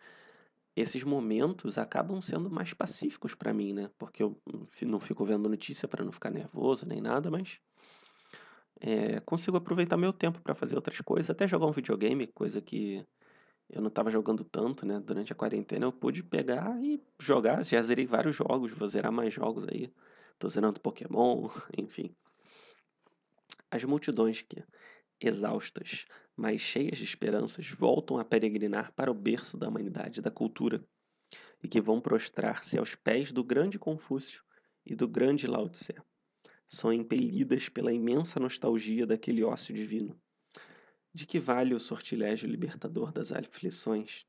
[0.74, 3.90] esses momentos acabam sendo mais pacíficos para mim, né?
[3.98, 4.40] Porque eu
[4.82, 7.60] não fico vendo notícia para não ficar nervoso nem nada, mas
[8.80, 13.06] é, consigo aproveitar meu tempo para fazer outras coisas, até jogar um videogame, coisa que
[13.68, 14.98] eu não estava jogando tanto, né?
[14.98, 17.64] Durante a quarentena eu pude pegar e jogar.
[17.64, 19.92] Já zerei vários jogos, vou zerar mais jogos aí.
[20.38, 22.14] Tô zerando Pokémon, enfim.
[23.70, 24.64] As multidões que
[25.20, 30.30] exaustas, mas cheias de esperanças, voltam a peregrinar para o berço da humanidade e da
[30.30, 30.82] cultura,
[31.62, 34.42] e que vão prostrar-se aos pés do grande Confúcio
[34.84, 35.94] e do grande Lao Tse.
[36.72, 40.16] São impelidas pela imensa nostalgia daquele ócio divino.
[41.12, 44.24] De que vale o sortilégio libertador das aflições?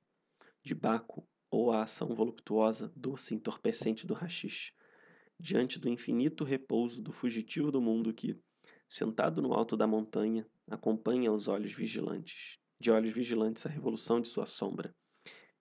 [0.63, 4.73] De Baco ou a ação voluptuosa, doce e entorpecente do rachixe,
[5.39, 8.35] diante do infinito repouso do fugitivo do mundo que,
[8.89, 14.27] sentado no alto da montanha, acompanha os olhos vigilantes, de olhos vigilantes a revolução de
[14.27, 14.95] sua sombra,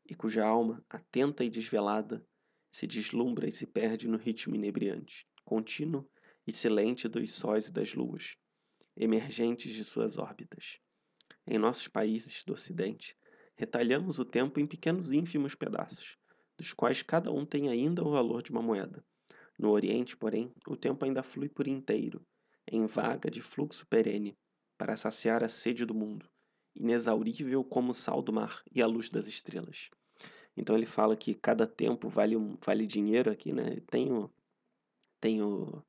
[0.09, 2.27] e cuja alma, atenta e desvelada,
[2.73, 6.09] se deslumbra e se perde no ritmo inebriante, contínuo
[6.47, 8.37] e silente dos sóis e das luas,
[8.97, 10.79] emergentes de suas órbitas.
[11.47, 13.17] Em nossos países do Ocidente,
[13.57, 16.17] retalhamos o tempo em pequenos ínfimos pedaços,
[16.57, 19.05] dos quais cada um tem ainda o valor de uma moeda.
[19.59, 22.25] No Oriente, porém, o tempo ainda flui por inteiro,
[22.67, 24.37] em vaga de fluxo perene,
[24.79, 26.27] para saciar a sede do mundo,
[26.75, 29.91] inexaurível como o sal do mar e a luz das estrelas.
[30.57, 33.81] Então ele fala que cada tempo vale, vale dinheiro aqui, né?
[33.91, 34.31] Tem o,
[35.21, 35.83] tem o,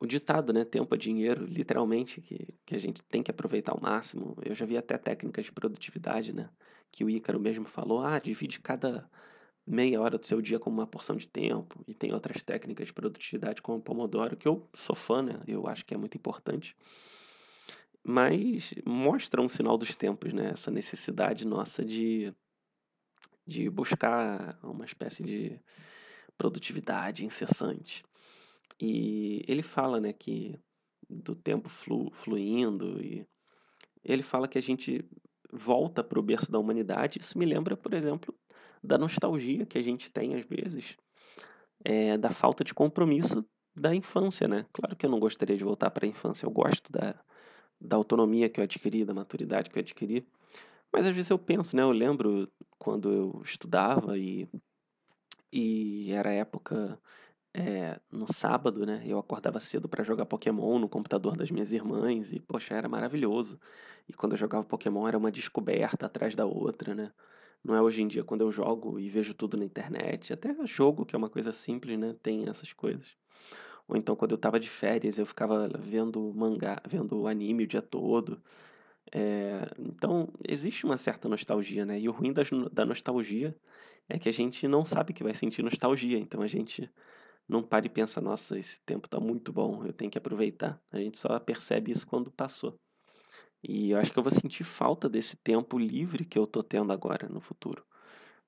[0.00, 0.64] o ditado, né?
[0.64, 4.34] Tempo é dinheiro, literalmente, que, que a gente tem que aproveitar ao máximo.
[4.42, 6.48] Eu já vi até técnicas de produtividade, né?
[6.90, 9.08] Que o Ícaro mesmo falou, ah, divide cada
[9.66, 12.94] meia hora do seu dia como uma porção de tempo, e tem outras técnicas de
[12.94, 15.38] produtividade como o Pomodoro, que eu sou fã, né?
[15.46, 16.74] Eu acho que é muito importante.
[18.02, 20.52] Mas mostra um sinal dos tempos, né?
[20.54, 22.34] Essa necessidade nossa de,
[23.46, 25.60] de buscar uma espécie de
[26.38, 28.02] produtividade incessante.
[28.78, 30.58] E ele fala, né, que
[31.08, 33.26] do tempo flu, fluindo e
[34.04, 35.04] ele fala que a gente
[35.52, 37.18] volta para o berço da humanidade.
[37.20, 38.34] Isso me lembra, por exemplo,
[38.82, 40.96] da nostalgia que a gente tem às vezes,
[41.84, 44.66] é, da falta de compromisso da infância, né?
[44.72, 47.14] Claro que eu não gostaria de voltar para a infância, eu gosto da,
[47.80, 50.26] da autonomia que eu adquiri, da maturidade que eu adquiri,
[50.92, 51.82] mas às vezes eu penso, né?
[51.82, 54.48] Eu lembro quando eu estudava e,
[55.52, 56.98] e era época
[57.52, 59.02] é, no sábado, né?
[59.04, 63.58] Eu acordava cedo para jogar Pokémon no computador das minhas irmãs e, poxa, era maravilhoso.
[64.08, 67.12] E quando eu jogava Pokémon era uma descoberta atrás da outra, né?
[67.62, 70.32] Não é hoje em dia quando eu jogo e vejo tudo na internet.
[70.32, 72.14] Até jogo, que é uma coisa simples, né?
[72.22, 73.16] Tem essas coisas.
[73.88, 77.82] Ou então quando eu tava de férias, eu ficava vendo mangá, vendo anime o dia
[77.82, 78.40] todo.
[79.12, 81.98] É, então, existe uma certa nostalgia, né?
[81.98, 83.56] E o ruim das, da nostalgia
[84.08, 86.18] é que a gente não sabe que vai sentir nostalgia.
[86.18, 86.90] Então a gente
[87.50, 90.80] não para e pensa, nossa, esse tempo está muito bom, eu tenho que aproveitar.
[90.90, 92.78] A gente só percebe isso quando passou.
[93.62, 96.92] E eu acho que eu vou sentir falta desse tempo livre que eu tô tendo
[96.92, 97.84] agora no futuro.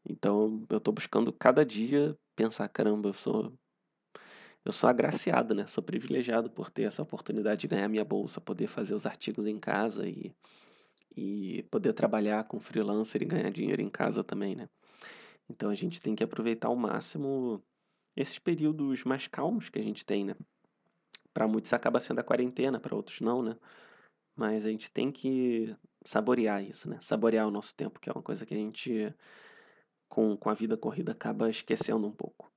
[0.09, 3.53] Então eu tô buscando cada dia pensar, caramba, eu sou
[4.65, 5.67] eu sou agraciado, né?
[5.67, 9.59] Sou privilegiado por ter essa oportunidade de ganhar minha bolsa, poder fazer os artigos em
[9.59, 10.33] casa e,
[11.17, 14.69] e poder trabalhar com freelancer e ganhar dinheiro em casa também, né?
[15.51, 17.63] Então a gente tem que aproveitar ao máximo
[18.17, 20.35] esses períodos mais calmos que a gente tem, né?
[21.33, 23.57] Para muitos acaba sendo a quarentena, para outros não, né?
[24.37, 26.99] Mas a gente tem que saborear isso, né?
[27.01, 29.15] Saborear o nosso tempo, que é uma coisa que a gente,
[30.09, 32.51] com, com a vida corrida, acaba esquecendo um pouco.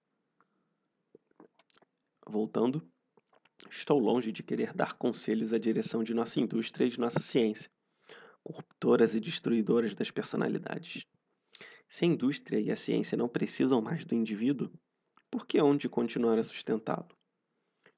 [2.28, 2.86] Voltando,
[3.70, 7.70] estou longe de querer dar conselhos à direção de nossa indústria e de nossa ciência,
[8.44, 11.06] corruptoras e destruidoras das personalidades.
[11.88, 14.72] Se a indústria e a ciência não precisam mais do indivíduo,
[15.30, 17.08] por que onde continuar a sustentá-lo?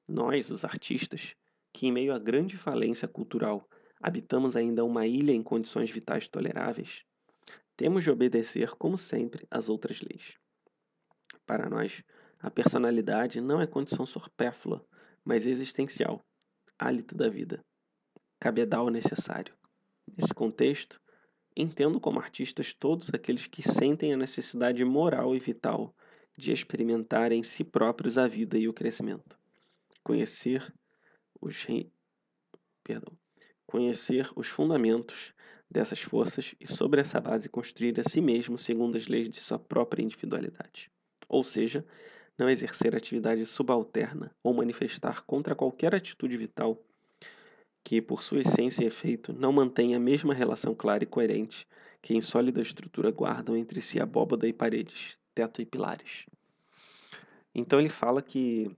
[0.06, 1.34] Nós, os artistas,
[1.72, 3.68] que em meio à grande falência cultural
[4.00, 7.04] habitamos ainda uma ilha em condições vitais toleráveis,
[7.76, 10.34] temos de obedecer, como sempre, às outras leis.
[11.46, 12.02] Para nós,
[12.40, 14.84] a personalidade não é condição supérflua,
[15.24, 16.24] mas existencial,
[16.78, 17.64] hálito da vida,
[18.40, 19.54] cabedal necessário.
[20.16, 21.00] Nesse contexto,
[21.56, 25.94] entendo como artistas todos aqueles que sentem a necessidade moral e vital
[26.38, 29.36] de experimentar em si próprios a vida e o crescimento.
[30.04, 30.72] Conhecer
[31.40, 31.66] os
[32.84, 33.12] perdão,
[33.66, 35.34] conhecer os fundamentos
[35.68, 39.58] dessas forças e sobre essa base construir a si mesmo segundo as leis de sua
[39.58, 40.88] própria individualidade.
[41.28, 41.84] Ou seja,
[42.38, 46.80] não exercer atividade subalterna ou manifestar contra qualquer atitude vital
[47.84, 51.66] que, por sua essência e efeito, não mantenha a mesma relação clara e coerente
[52.00, 56.26] que em sólida estrutura guardam entre si abóbada e paredes, teto e pilares.
[57.54, 58.68] Então ele fala que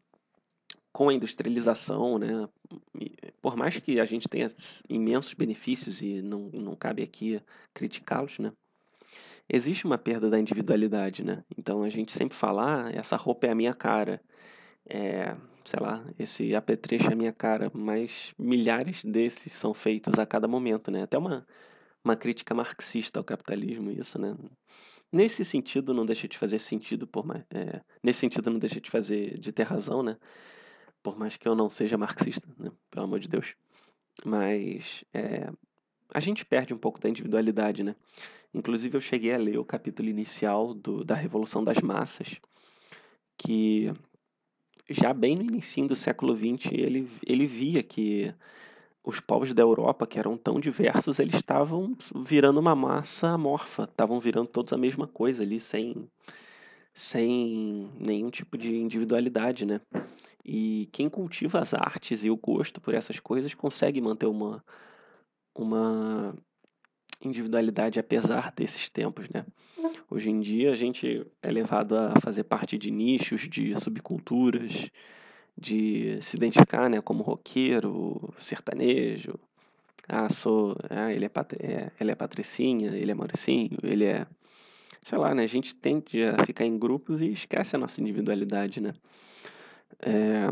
[0.93, 2.49] com a industrialização, né,
[3.41, 4.47] por mais que a gente tenha
[4.89, 7.41] imensos benefícios e não, não cabe aqui
[7.73, 8.53] criticá-los, né,
[9.49, 11.43] existe uma perda da individualidade, né?
[11.57, 14.21] Então a gente sempre fala, ah, essa roupa é a minha cara,
[14.87, 20.27] é, sei lá, esse apetrecho é a minha cara, mas milhares desses são feitos a
[20.27, 21.05] cada momento, né?
[21.05, 21.47] Até uma,
[22.05, 24.37] uma crítica marxista ao capitalismo, isso, né?
[25.13, 28.91] Nesse sentido não deixa de fazer sentido, por mais, é, nesse sentido não deixa de
[28.91, 30.17] fazer, de ter razão, né?
[31.03, 32.71] Por mais que eu não seja marxista, né?
[32.91, 33.55] Pelo amor de Deus.
[34.25, 35.51] Mas é,
[36.13, 37.97] a gente perde um pouco da individualidade, né?
[38.55, 42.41] Inclusive, eu cheguei a ler o capítulo inicial do, da Revolução das Massas,
[43.37, 43.93] que
[44.89, 48.35] já bem no início do século XX ele, ele via que
[49.05, 54.21] os povos da Europa, que eram tão diversos, eles estavam virando uma massa amorfa, estavam
[54.21, 56.09] virando todos a mesma coisa ali, sem,
[56.93, 59.81] sem nenhum tipo de individualidade, né?
[60.45, 64.63] E quem cultiva as artes e o gosto por essas coisas consegue manter uma,
[65.55, 66.35] uma
[67.23, 69.47] individualidade apesar desses tempos, né?
[70.11, 74.91] Hoje em dia a gente é levado a fazer parte de nichos, de subculturas,
[75.61, 79.35] de se identificar, né, como roqueiro, sertanejo.
[80.09, 84.27] Ah, sou, ah, ele é, é, ele é patricinha, ele é mauricinho, ele é,
[85.03, 85.45] sei lá, né?
[85.45, 88.93] A gente tende a ficar em grupos e esquece a nossa individualidade, né?
[90.01, 90.49] É,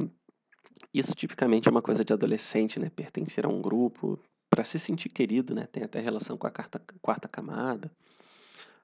[0.93, 2.91] isso tipicamente é uma coisa de adolescente, né?
[2.91, 5.67] Pertencer a um grupo, para se sentir querido, né?
[5.67, 6.53] Tem até relação com a
[7.01, 7.91] quarta camada.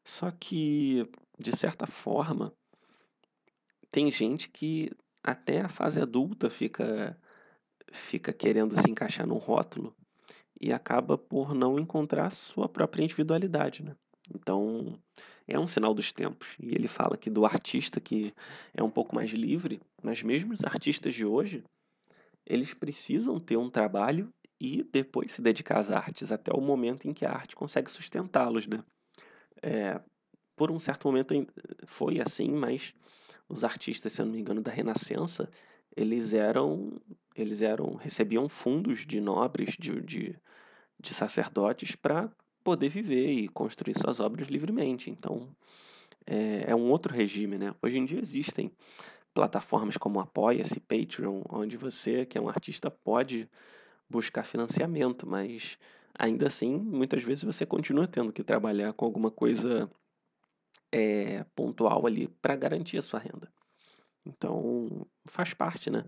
[0.05, 1.09] Só que,
[1.39, 2.53] de certa forma,
[3.91, 4.91] tem gente que
[5.25, 7.19] até a fase adulta fica,
[7.91, 9.97] fica querendo se encaixar num rótulo
[10.61, 13.97] e acaba por não encontrar sua própria individualidade, né?
[14.35, 14.99] Então,
[15.49, 16.49] é um sinal dos tempos.
[16.61, 18.35] E ele fala que do artista que
[18.75, 21.65] é um pouco mais livre, mas mesmo os artistas de hoje,
[22.47, 27.15] eles precisam ter um trabalho e depois se dedicar às artes até o momento em
[27.15, 28.85] que a arte consegue sustentá-los, né?
[29.63, 30.01] É,
[30.55, 31.35] por um certo momento
[31.87, 32.95] foi assim, mas
[33.49, 35.49] os artistas, se eu não me engano, da Renascença,
[35.97, 37.01] eles eram,
[37.35, 40.37] eles eram, recebiam fundos de nobres, de, de,
[41.01, 42.31] de sacerdotes para
[42.63, 45.11] poder viver e construir suas obras livremente.
[45.11, 45.55] Então,
[46.27, 47.75] é, é um outro regime, né?
[47.83, 48.73] Hoje em dia existem
[49.35, 53.49] plataformas como Apoia-se, Patreon, onde você, que é um artista, pode
[54.09, 55.77] buscar financiamento, mas
[56.17, 59.91] ainda assim, muitas vezes você continua tendo que trabalhar com alguma coisa
[60.95, 63.53] é, pontual ali para garantir a sua renda.
[64.25, 66.05] Então, faz parte, né?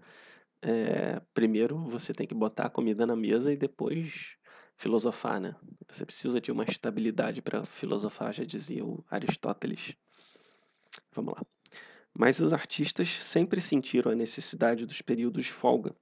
[0.62, 4.37] É, primeiro você tem que botar a comida na mesa e depois
[4.76, 5.57] filosofar, né?
[5.89, 9.97] Você precisa de uma estabilidade para filosofar, já dizia o Aristóteles.
[11.12, 11.43] Vamos lá.
[12.16, 15.95] Mas os artistas sempre sentiram a necessidade dos períodos de folga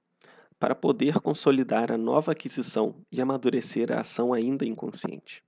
[0.59, 5.43] para poder consolidar a nova aquisição e amadurecer a ação ainda inconsciente,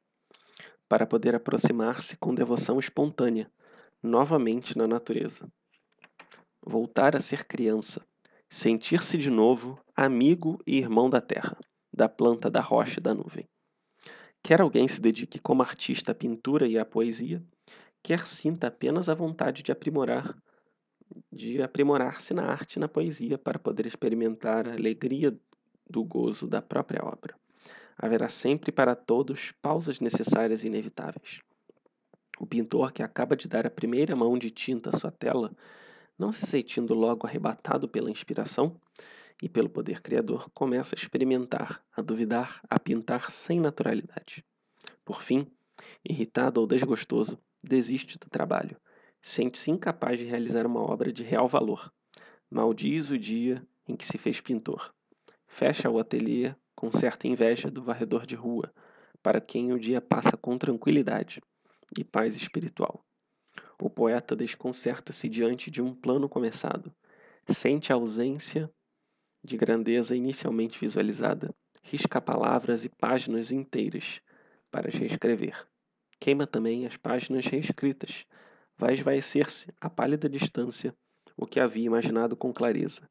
[0.87, 3.51] para poder aproximar-se com devoção espontânea,
[4.01, 5.51] novamente na natureza.
[6.65, 8.05] Voltar a ser criança,
[8.49, 11.57] sentir-se de novo amigo e irmão da terra,
[11.93, 13.47] da planta, da rocha e da nuvem.
[14.43, 17.43] Quer alguém se dedique como artista à pintura e à poesia,
[18.01, 20.37] quer sinta apenas a vontade de aprimorar
[21.31, 25.37] de aprimorar-se na arte e na poesia para poder experimentar a alegria
[25.89, 27.35] do gozo da própria obra.
[27.97, 31.41] Haverá sempre para todos pausas necessárias e inevitáveis.
[32.39, 35.51] O pintor que acaba de dar a primeira mão de tinta à sua tela,
[36.17, 38.79] não se sentindo logo arrebatado pela inspiração
[39.41, 44.45] e pelo poder criador, começa a experimentar, a duvidar, a pintar sem naturalidade.
[45.03, 45.47] Por fim,
[46.07, 48.77] irritado ou desgostoso, desiste do trabalho
[49.21, 51.91] sente-se incapaz de realizar uma obra de real valor.
[52.49, 54.93] Maldiz o dia em que se fez pintor.
[55.47, 58.71] Fecha o ateliê com certa inveja do varredor de rua,
[59.23, 61.41] para quem o dia passa com tranquilidade
[61.97, 63.03] e paz espiritual.
[63.81, 66.93] O poeta desconcerta-se diante de um plano começado,
[67.47, 68.71] sente a ausência
[69.43, 71.51] de grandeza inicialmente visualizada,
[71.81, 74.21] risca palavras e páginas inteiras
[74.69, 75.67] para as reescrever.
[76.19, 78.23] Queima também as páginas reescritas,
[78.77, 80.95] vai esvaecer-se a pálida distância
[81.35, 83.09] o que havia imaginado com clareza.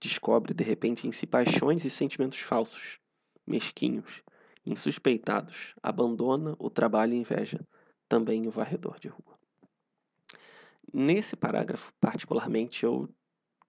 [0.00, 2.98] Descobre de repente em si paixões e sentimentos falsos,
[3.46, 4.22] mesquinhos,
[4.64, 7.60] insuspeitados, abandona o trabalho e inveja,
[8.08, 9.38] também o varredor de rua.
[10.92, 13.08] Nesse parágrafo, particularmente, eu,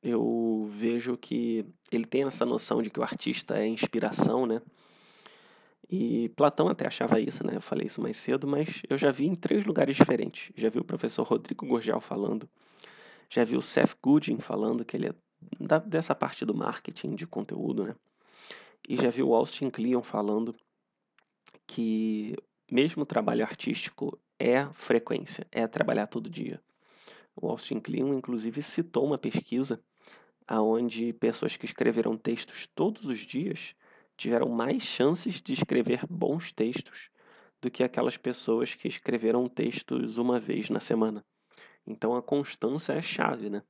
[0.01, 4.61] eu vejo que ele tem essa noção de que o artista é inspiração, né?
[5.89, 7.55] E Platão até achava isso, né?
[7.55, 10.51] Eu falei isso mais cedo, mas eu já vi em três lugares diferentes.
[10.55, 12.47] Já vi o professor Rodrigo Gorgial falando,
[13.29, 15.15] já vi o Seth Godin falando que ele é
[15.59, 17.95] da, dessa parte do marketing de conteúdo, né?
[18.87, 20.55] E já vi o Austin Kleon falando
[21.65, 22.35] que
[22.71, 26.61] mesmo trabalho artístico é frequência, é trabalhar todo dia.
[27.35, 29.81] O Austin Kleon, inclusive, citou uma pesquisa
[30.47, 33.75] aonde pessoas que escreveram textos todos os dias
[34.15, 37.09] tiveram mais chances de escrever bons textos
[37.61, 41.23] do que aquelas pessoas que escreveram textos uma vez na semana.
[41.85, 43.61] Então a constância é a chave, né?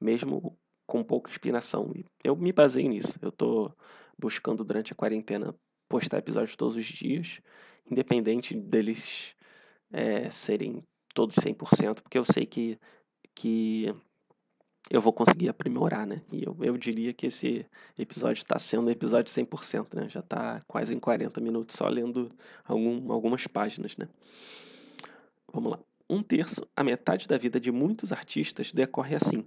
[0.00, 1.92] Mesmo com pouca inspiração.
[2.22, 3.18] Eu me baseio nisso.
[3.22, 3.74] Eu estou
[4.18, 5.54] buscando durante a quarentena
[5.88, 7.40] postar episódios todos os dias,
[7.90, 9.34] independente deles
[9.92, 10.82] é, serem
[11.14, 12.78] todos 100%, porque eu sei que,
[13.34, 13.94] que
[14.90, 16.22] eu vou conseguir aprimorar, né?
[16.32, 17.64] E eu, eu diria que esse
[17.98, 20.08] episódio está sendo episódio 100%, né?
[20.08, 22.28] Já está quase em 40 minutos só lendo
[22.64, 24.08] algum, algumas páginas, né?
[25.52, 25.78] Vamos lá.
[26.10, 29.44] Um terço, a metade da vida de muitos artistas decorre assim.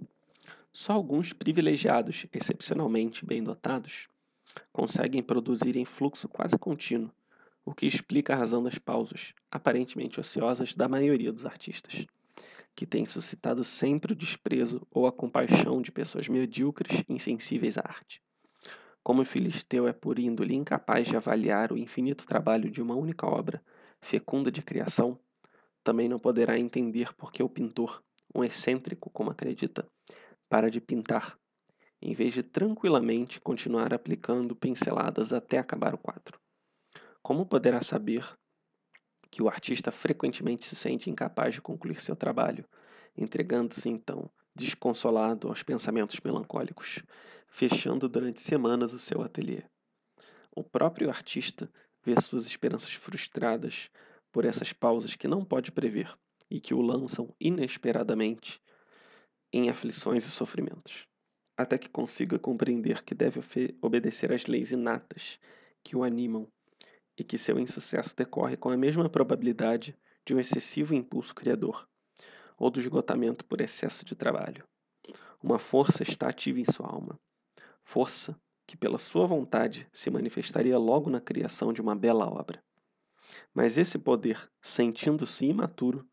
[0.72, 4.08] Só alguns privilegiados, excepcionalmente bem dotados,
[4.72, 7.10] conseguem produzir em fluxo quase contínuo,
[7.64, 12.06] o que explica a razão das pausas, aparentemente ociosas, da maioria dos artistas
[12.78, 18.22] que tem suscitado sempre o desprezo ou a compaixão de pessoas medíocres insensíveis à arte.
[19.02, 23.26] Como o filisteu é por índole incapaz de avaliar o infinito trabalho de uma única
[23.26, 23.60] obra,
[24.00, 25.18] fecunda de criação,
[25.82, 28.00] também não poderá entender por que o pintor,
[28.32, 29.84] um excêntrico como acredita,
[30.48, 31.38] para de pintar,
[32.00, 36.40] em vez de tranquilamente continuar aplicando pinceladas até acabar o quadro.
[37.22, 38.24] Como poderá saber
[39.30, 42.64] que o artista frequentemente se sente incapaz de concluir seu trabalho,
[43.16, 47.02] entregando-se então desconsolado aos pensamentos melancólicos,
[47.48, 49.62] fechando durante semanas o seu ateliê.
[50.54, 51.70] O próprio artista
[52.04, 53.90] vê suas esperanças frustradas
[54.32, 56.12] por essas pausas que não pode prever
[56.50, 58.60] e que o lançam inesperadamente
[59.52, 61.06] em aflições e sofrimentos,
[61.56, 63.40] até que consiga compreender que deve
[63.80, 65.38] obedecer às leis inatas
[65.82, 66.46] que o animam
[67.16, 71.88] e que seu insucesso decorre com a mesma probabilidade de um excessivo impulso criador
[72.58, 74.64] ou do esgotamento por excesso de trabalho.
[75.42, 77.18] Uma força está ativa em sua alma,
[77.84, 82.62] força que, pela sua vontade, se manifestaria logo na criação de uma bela obra.
[83.54, 86.06] Mas esse poder, sentindo-se imaturo,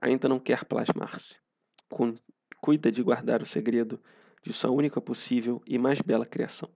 [0.00, 1.38] ainda não quer plasmar-se.
[2.60, 4.00] Cuida de guardar o segredo
[4.42, 6.68] de sua única possível e mais bela criação.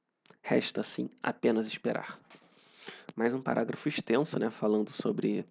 [0.42, 2.18] Resta, assim, apenas esperar
[3.16, 5.46] mais um parágrafo extenso, né, falando sobre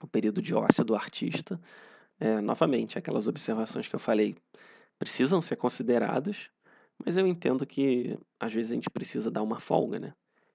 [0.00, 1.60] o período de ócio do artista.
[2.18, 4.36] É, novamente, aquelas observações que eu falei
[4.98, 6.50] precisam ser consideradas,
[7.04, 10.12] mas eu entendo que às vezes a gente precisa dar uma folga, né?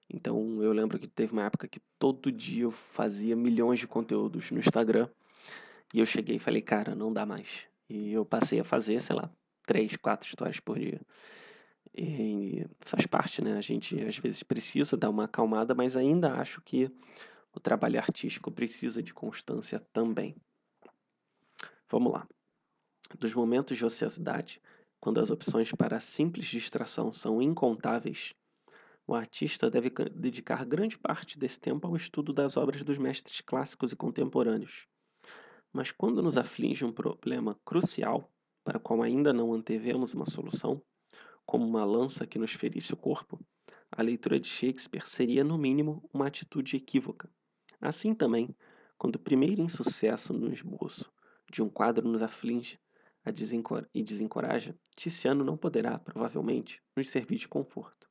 [0.08, 4.52] Então eu lembro que teve uma época que todo dia eu fazia milhões de conteúdos
[4.52, 5.08] no Instagram
[5.92, 7.66] e eu cheguei e falei, cara, não dá mais.
[7.88, 9.30] E eu passei a fazer, sei lá,
[9.66, 11.00] três, quatro histórias por dia.
[11.94, 13.56] E faz parte, né?
[13.56, 16.90] A gente às vezes precisa dar uma acalmada, mas ainda acho que
[17.52, 20.36] o trabalho artístico precisa de constância também.
[21.88, 22.28] Vamos lá.
[23.18, 24.60] Dos momentos de ociosidade,
[25.00, 28.34] quando as opções para simples distração são incontáveis,
[29.06, 33.92] o artista deve dedicar grande parte desse tempo ao estudo das obras dos mestres clássicos
[33.92, 34.88] e contemporâneos.
[35.76, 38.32] Mas quando nos aflige um problema crucial,
[38.64, 40.80] para o qual ainda não antevemos uma solução,
[41.44, 43.38] como uma lança que nos ferisse o corpo,
[43.92, 47.28] a leitura de Shakespeare seria, no mínimo, uma atitude equívoca.
[47.78, 48.56] Assim também,
[48.96, 51.12] quando o primeiro insucesso no esboço
[51.52, 52.80] de um quadro nos aflige
[53.94, 58.08] e desencoraja, Tiziano não poderá, provavelmente, nos servir de conforto.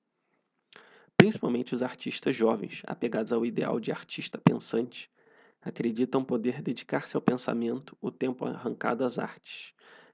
[1.17, 5.09] Principalmente os artistas jovens, apegados ao ideal de artista pensante,
[5.65, 9.73] acreditam poder dedicar-se ao pensamento o tempo arrancado às artes,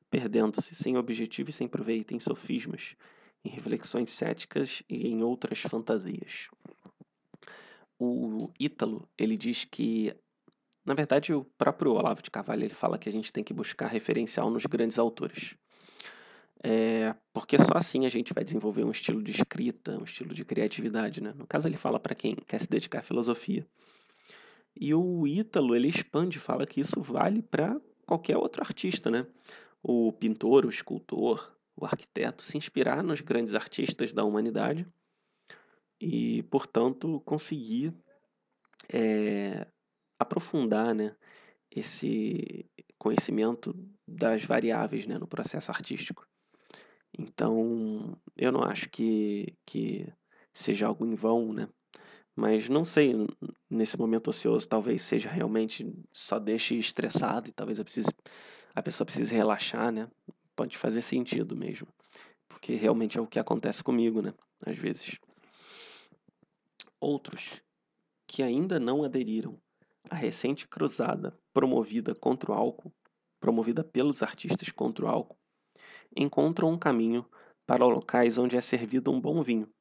[0.10, 2.96] perdendo-se sem objetivo e sem proveito em sofismas,
[3.44, 6.48] em reflexões céticas e em outras fantasias.
[8.00, 10.16] O Ítalo, ele diz que,
[10.86, 13.88] na verdade, o próprio Olavo de Carvalho ele fala que a gente tem que buscar
[13.88, 15.56] referencial nos grandes autores.
[16.64, 20.46] É, porque só assim a gente vai desenvolver um estilo de escrita, um estilo de
[20.46, 21.22] criatividade.
[21.22, 21.34] Né?
[21.36, 23.68] No caso, ele fala para quem quer se dedicar à filosofia.
[24.76, 29.28] E o Ítalo, ele expande, fala que isso vale para qualquer outro artista, né?
[29.84, 34.88] O pintor, o escultor, o arquiteto, se inspirar nos grandes artistas da humanidade
[36.00, 37.94] e, portanto, conseguir
[38.92, 39.68] é,
[40.20, 41.16] aprofundar né,
[41.70, 42.66] esse
[42.98, 43.74] conhecimento
[44.08, 46.28] das variáveis né, no processo artístico.
[47.18, 50.12] Então, eu não acho que, que
[50.54, 51.68] seja algo em vão, né?
[52.42, 53.14] Mas não sei,
[53.70, 58.10] nesse momento ocioso, talvez seja realmente só deixe estressado e talvez precise,
[58.74, 60.10] a pessoa precise relaxar, né?
[60.56, 61.88] Pode fazer sentido mesmo.
[62.48, 64.34] Porque realmente é o que acontece comigo, né?
[64.66, 65.20] Às vezes.
[67.00, 67.62] Outros
[68.26, 69.62] que ainda não aderiram
[70.10, 72.92] à recente cruzada promovida contra o álcool,
[73.40, 75.38] promovida pelos artistas contra o álcool,
[76.18, 77.24] encontram um caminho
[77.68, 79.72] para locais onde é servido um bom vinho.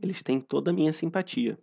[0.00, 1.58] Eles têm toda a minha simpatia,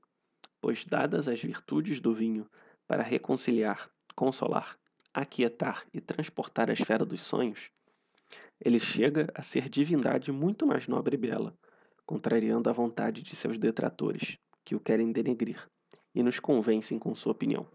[0.61, 2.49] pois, dadas as virtudes do vinho
[2.87, 4.77] para reconciliar, consolar,
[5.13, 7.71] aquietar e transportar a esfera dos sonhos,
[8.63, 11.57] ele chega a ser divindade muito mais nobre e bela,
[12.05, 15.67] contrariando a vontade de seus detratores, que o querem denegrir,
[16.13, 17.65] e nos convencem com sua opinião.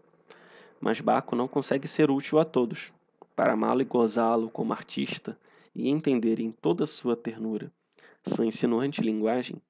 [0.79, 2.93] Mas Baco não consegue ser útil a todos.
[3.35, 5.37] Para amá-lo e gozá-lo como artista,
[5.73, 7.71] e entender em toda sua ternura
[8.27, 9.61] sua insinuante linguagem,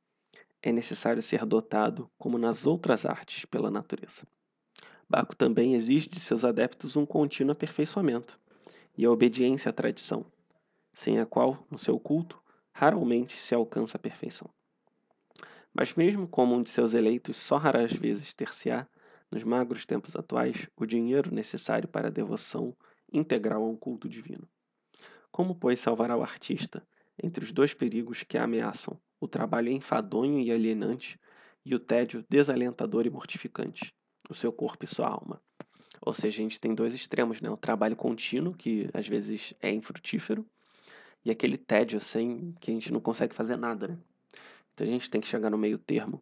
[0.65, 4.23] é necessário ser dotado, como nas outras artes, pela natureza.
[5.07, 8.39] Baco também exige de seus adeptos um contínuo aperfeiçoamento
[8.97, 10.25] e a obediência à tradição,
[10.91, 12.41] sem a qual, no seu culto,
[12.73, 14.49] raramente se alcança a perfeição.
[15.71, 18.87] Mas mesmo como um de seus eleitos só raras vezes ter-se-á,
[19.29, 22.75] nos magros tempos atuais, o dinheiro necessário para a devoção
[23.13, 24.49] integral a um culto divino.
[25.31, 26.83] Como, pois, salvará o artista
[27.21, 31.19] entre os dois perigos que a ameaçam, o trabalho enfadonho e alienante
[31.65, 33.93] e o tédio desalentador e mortificante,
[34.29, 35.41] o seu corpo e sua alma?
[36.01, 37.49] Ou seja, a gente tem dois extremos, né?
[37.49, 40.45] O trabalho contínuo, que às vezes é infrutífero,
[41.23, 43.97] e aquele tédio, assim, que a gente não consegue fazer nada, né?
[44.73, 46.21] Então a gente tem que chegar no meio termo.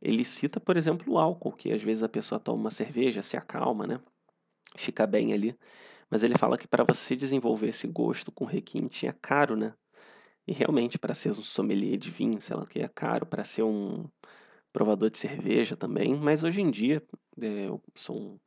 [0.00, 3.36] Ele cita, por exemplo, o álcool, que às vezes a pessoa toma uma cerveja, se
[3.36, 4.00] acalma, né?
[4.76, 5.56] Fica bem ali.
[6.10, 9.72] Mas ele fala que para você desenvolver esse gosto com requinte é caro, né?
[10.46, 13.26] E realmente, para ser um sommelier de vinho, sei lá o que, é caro.
[13.26, 14.08] Para ser um
[14.72, 16.14] provador de cerveja também.
[16.14, 17.02] Mas hoje em dia,
[17.40, 18.38] é, eu sou um,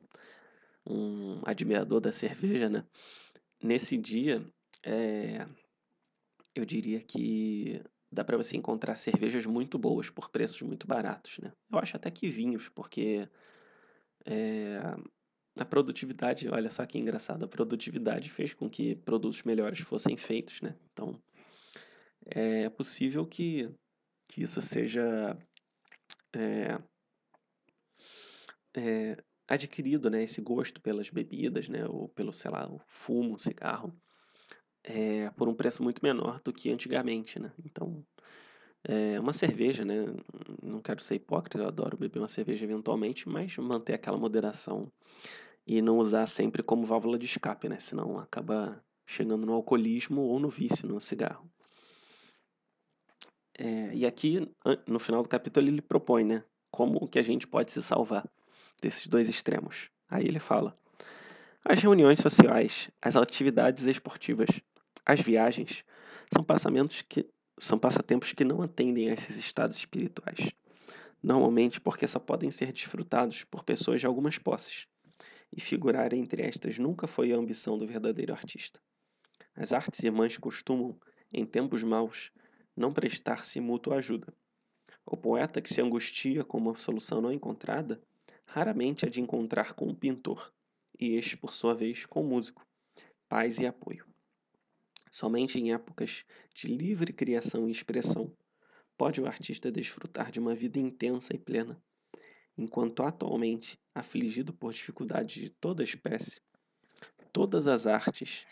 [0.86, 2.84] um, admirador da cerveja, né?
[3.62, 4.44] Nesse dia,
[4.84, 5.46] é,
[6.54, 11.52] eu diria que dá para você encontrar cervejas muito boas por preços muito baratos, né?
[11.70, 13.28] Eu acho até que vinhos, porque
[14.24, 14.78] é,
[15.58, 20.60] a produtividade, olha só que engraçado, a produtividade fez com que produtos melhores fossem feitos,
[20.60, 20.76] né?
[20.92, 21.18] Então,
[22.26, 23.70] é possível que,
[24.28, 25.36] que isso seja
[26.34, 26.78] é,
[28.76, 30.22] é, adquirido, né?
[30.22, 31.86] Esse gosto pelas bebidas, né?
[31.86, 33.96] Ou pelo, sei lá, o fumo, cigarro,
[34.84, 37.52] é, por um preço muito menor do que antigamente, né?
[37.64, 38.04] Então,
[38.84, 40.06] é uma cerveja, né?
[40.62, 44.90] Não quero ser hipócrita, eu adoro beber uma cerveja eventualmente, mas manter aquela moderação
[45.66, 47.78] e não usar sempre como válvula de escape, né?
[47.80, 51.50] Senão acaba chegando no alcoolismo ou no vício no cigarro.
[53.58, 54.46] É, e aqui,
[54.86, 56.44] no final do capítulo, ele propõe, né?
[56.70, 58.28] Como que a gente pode se salvar
[58.82, 59.90] desses dois extremos.
[60.08, 60.78] Aí ele fala:
[61.64, 64.48] As reuniões sociais, as atividades esportivas,
[65.04, 65.84] as viagens
[66.32, 67.28] são passamentos que
[67.58, 70.52] são passatempos que não atendem a esses estados espirituais.
[71.22, 74.86] Normalmente porque só podem ser desfrutados por pessoas de algumas posses.
[75.50, 78.78] E figurar entre estas nunca foi a ambição do verdadeiro artista.
[79.54, 80.98] As artes irmãs costumam,
[81.32, 82.30] em tempos maus,
[82.76, 84.32] não prestar-se mútua ajuda.
[85.04, 88.02] O poeta que se angustia com uma solução não encontrada,
[88.44, 90.52] raramente há de encontrar com o pintor,
[90.98, 92.66] e este, por sua vez, com o músico,
[93.28, 94.04] paz e apoio.
[95.10, 96.24] Somente em épocas
[96.54, 98.30] de livre criação e expressão
[98.96, 101.80] pode o artista desfrutar de uma vida intensa e plena,
[102.56, 106.40] enquanto atualmente, afligido por dificuldades de toda espécie,
[107.32, 108.46] todas as artes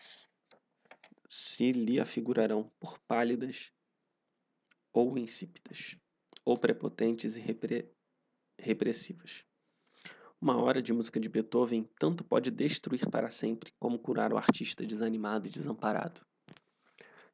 [1.28, 3.72] se lhe afigurarão por pálidas
[4.94, 5.96] ou insípidas,
[6.44, 7.90] ou prepotentes e repre
[8.56, 9.44] repressivas.
[10.40, 14.86] Uma hora de música de Beethoven tanto pode destruir para sempre como curar o artista
[14.86, 16.20] desanimado e desamparado.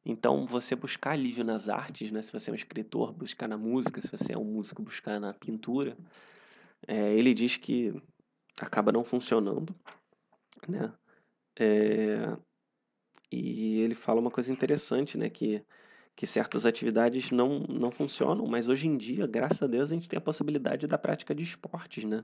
[0.05, 2.23] Então, você buscar alívio nas artes, né?
[2.23, 5.35] se você é um escritor, buscar na música, se você é um músico, buscar na
[5.35, 5.97] pintura,
[6.89, 7.93] é, ele diz que
[8.63, 9.75] acaba não funcionando,
[10.67, 10.93] né?
[11.59, 12.37] É,
[13.31, 15.29] e ele fala uma coisa interessante, né?
[15.29, 15.63] Que,
[16.21, 20.07] que certas atividades não, não funcionam, mas hoje em dia, graças a Deus, a gente
[20.07, 22.23] tem a possibilidade da prática de esportes, né?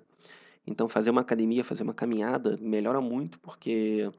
[0.67, 4.13] Então, fazer uma academia, fazer uma caminhada melhora muito, porque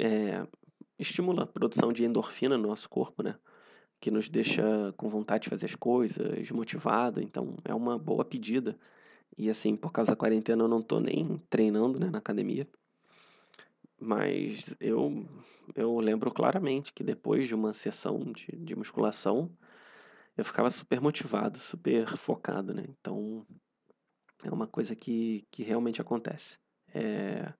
[0.00, 0.46] é,
[0.98, 3.34] estimula a produção de endorfina no nosso corpo, né?
[4.00, 7.20] Que nos deixa com vontade de fazer as coisas, motivado.
[7.20, 8.78] Então, é uma boa pedida.
[9.36, 12.66] E assim, por causa da quarentena, eu não tô nem treinando né, na academia.
[14.04, 15.26] Mas eu,
[15.74, 19.50] eu lembro claramente que depois de uma sessão de, de musculação,
[20.36, 22.84] eu ficava super motivado, super focado, né?
[22.86, 23.46] Então,
[24.44, 26.58] é uma coisa que, que realmente acontece.
[26.92, 27.50] É,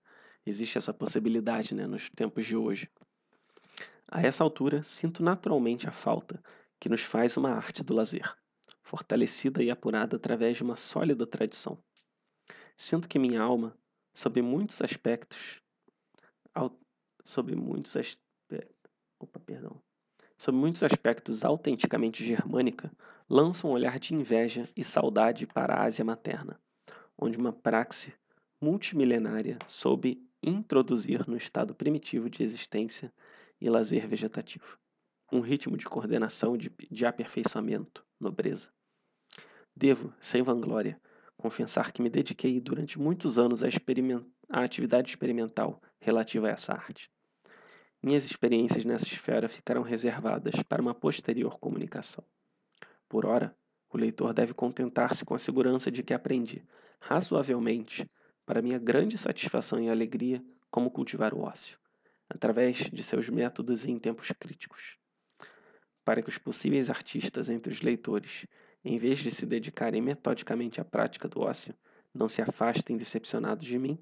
[0.45, 2.91] existe essa possibilidade né, nos tempos de hoje.
[4.07, 6.39] A essa altura, sinto naturalmente a falta
[6.79, 8.37] que nos faz uma arte do lazer,
[8.83, 11.83] fortalecida e apurada através de uma sólida tradição.
[12.77, 13.75] Sinto que minha alma,
[14.13, 15.64] sob muitos aspectos,
[17.23, 17.95] sob muitos
[19.19, 19.81] opa, perdão,
[20.51, 22.91] muitos aspectos autenticamente germânica,
[23.29, 26.59] lança um olhar de inveja e saudade para a Ásia materna,
[27.17, 28.13] onde uma praxe
[28.61, 33.11] multimilenária soube introduzir no estado primitivo de existência
[33.59, 34.77] e lazer vegetativo.
[35.31, 38.69] Um ritmo de coordenação de, de aperfeiçoamento, nobreza.
[39.75, 41.01] Devo, sem vanglória,
[41.35, 43.67] confessar que me dediquei durante muitos anos à,
[44.49, 47.11] à atividade experimental relativa a essa arte.
[48.01, 52.23] Minhas experiências nessa esfera ficarão reservadas para uma posterior comunicação.
[53.09, 53.55] Por ora,
[53.89, 56.63] o leitor deve contentar-se com a segurança de que aprendi,
[56.99, 58.09] razoavelmente,
[58.45, 61.79] para minha grande satisfação e alegria, como cultivar o ócio
[62.29, 64.97] através de seus métodos em tempos críticos.
[66.03, 68.45] Para que os possíveis artistas entre os leitores,
[68.83, 71.73] em vez de se dedicarem metodicamente à prática do ócio,
[72.13, 73.97] não se afastem decepcionados de mim,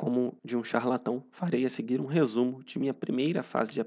[0.00, 3.82] como de um charlatão, farei a seguir um resumo de minha primeira fase de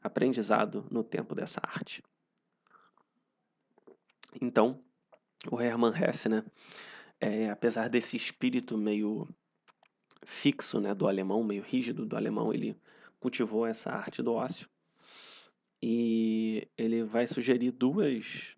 [0.00, 2.04] aprendizado no tempo dessa arte.
[4.40, 4.80] Então,
[5.50, 6.44] o Hermann Hesse, né,
[7.20, 9.28] é, apesar desse espírito meio
[10.24, 12.80] fixo né, do alemão, meio rígido do alemão, ele
[13.18, 14.68] cultivou essa arte do ócio.
[15.82, 18.54] E ele vai sugerir duas,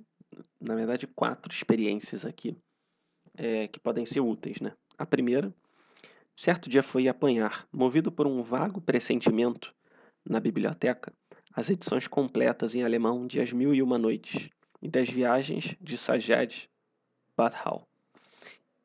[0.60, 2.54] na verdade, quatro experiências aqui
[3.34, 4.60] é, que podem ser úteis.
[4.60, 4.76] Né?
[4.98, 5.54] A primeira,
[6.36, 9.74] certo dia foi apanhar, movido por um vago pressentimento,
[10.28, 11.12] na biblioteca,
[11.52, 14.50] as edições completas em alemão de As Mil e Uma Noites
[14.82, 16.68] e das Viagens de Sajad
[17.36, 17.88] Badhal.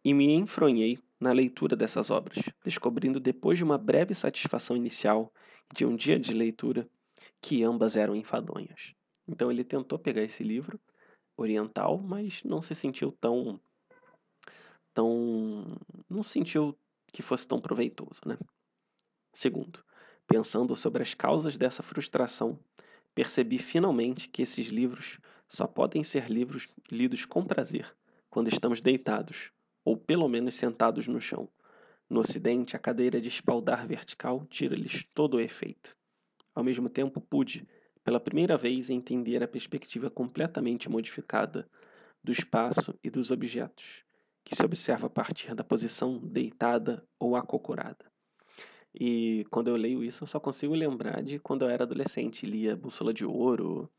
[0.03, 5.31] E me enfronhei na leitura dessas obras, descobrindo depois de uma breve satisfação inicial
[5.71, 6.87] e de um dia de leitura
[7.41, 8.93] que ambas eram enfadonhas.
[9.27, 10.79] Então ele tentou pegar esse livro
[11.35, 13.59] oriental, mas não se sentiu tão
[14.93, 15.77] tão
[16.09, 16.77] não sentiu
[17.11, 18.37] que fosse tão proveitoso, né?
[19.33, 19.83] Segundo,
[20.27, 22.59] pensando sobre as causas dessa frustração,
[23.13, 27.93] percebi finalmente que esses livros só podem ser livros lidos com prazer
[28.29, 29.51] quando estamos deitados
[29.83, 31.49] ou pelo menos sentados no chão.
[32.09, 35.97] No Ocidente, a cadeira de espaldar vertical tira-lhes todo o efeito.
[36.53, 37.67] Ao mesmo tempo, pude,
[38.03, 41.69] pela primeira vez, entender a perspectiva completamente modificada
[42.23, 44.03] do espaço e dos objetos,
[44.43, 48.11] que se observa a partir da posição deitada ou acocorada.
[48.93, 52.75] E quando eu leio isso, eu só consigo lembrar de quando eu era adolescente, lia
[52.75, 53.89] Bússola de Ouro,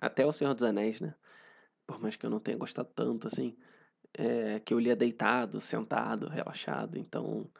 [0.00, 1.14] até O Senhor dos Anéis, né?
[1.86, 3.56] Por mais que eu não tenha gostado tanto assim,
[4.14, 6.96] é, que eu lia deitado, sentado, relaxado.
[6.96, 7.50] Então,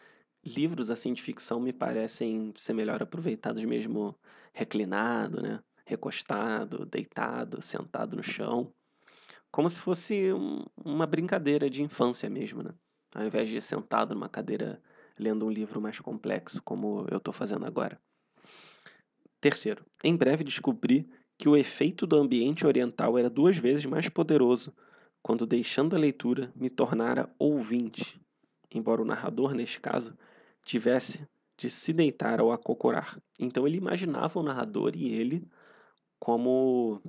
[0.44, 4.16] livros assim de ficção me parecem ser melhor aproveitados mesmo
[4.52, 5.62] reclinado, né?
[5.86, 8.72] Recostado, deitado, sentado no chão,
[9.54, 12.74] como se fosse um, uma brincadeira de infância mesmo, né?
[13.14, 14.82] Ao invés de sentado numa cadeira
[15.16, 17.96] lendo um livro mais complexo, como eu estou fazendo agora.
[19.40, 24.74] Terceiro, em breve descobri que o efeito do ambiente oriental era duas vezes mais poderoso
[25.22, 28.20] quando, deixando a leitura, me tornara ouvinte,
[28.72, 30.18] embora o narrador, neste caso,
[30.64, 33.20] tivesse de se deitar ou acocorar.
[33.38, 35.46] Então ele imaginava o narrador e ele
[36.18, 37.00] como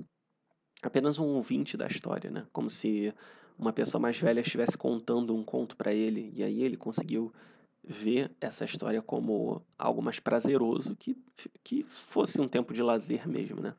[0.86, 2.46] apenas um ouvinte da história, né?
[2.52, 3.12] Como se
[3.58, 7.32] uma pessoa mais velha estivesse contando um conto para ele e aí ele conseguiu
[7.82, 11.16] ver essa história como algo mais prazeroso, que,
[11.62, 13.74] que fosse um tempo de lazer mesmo, né?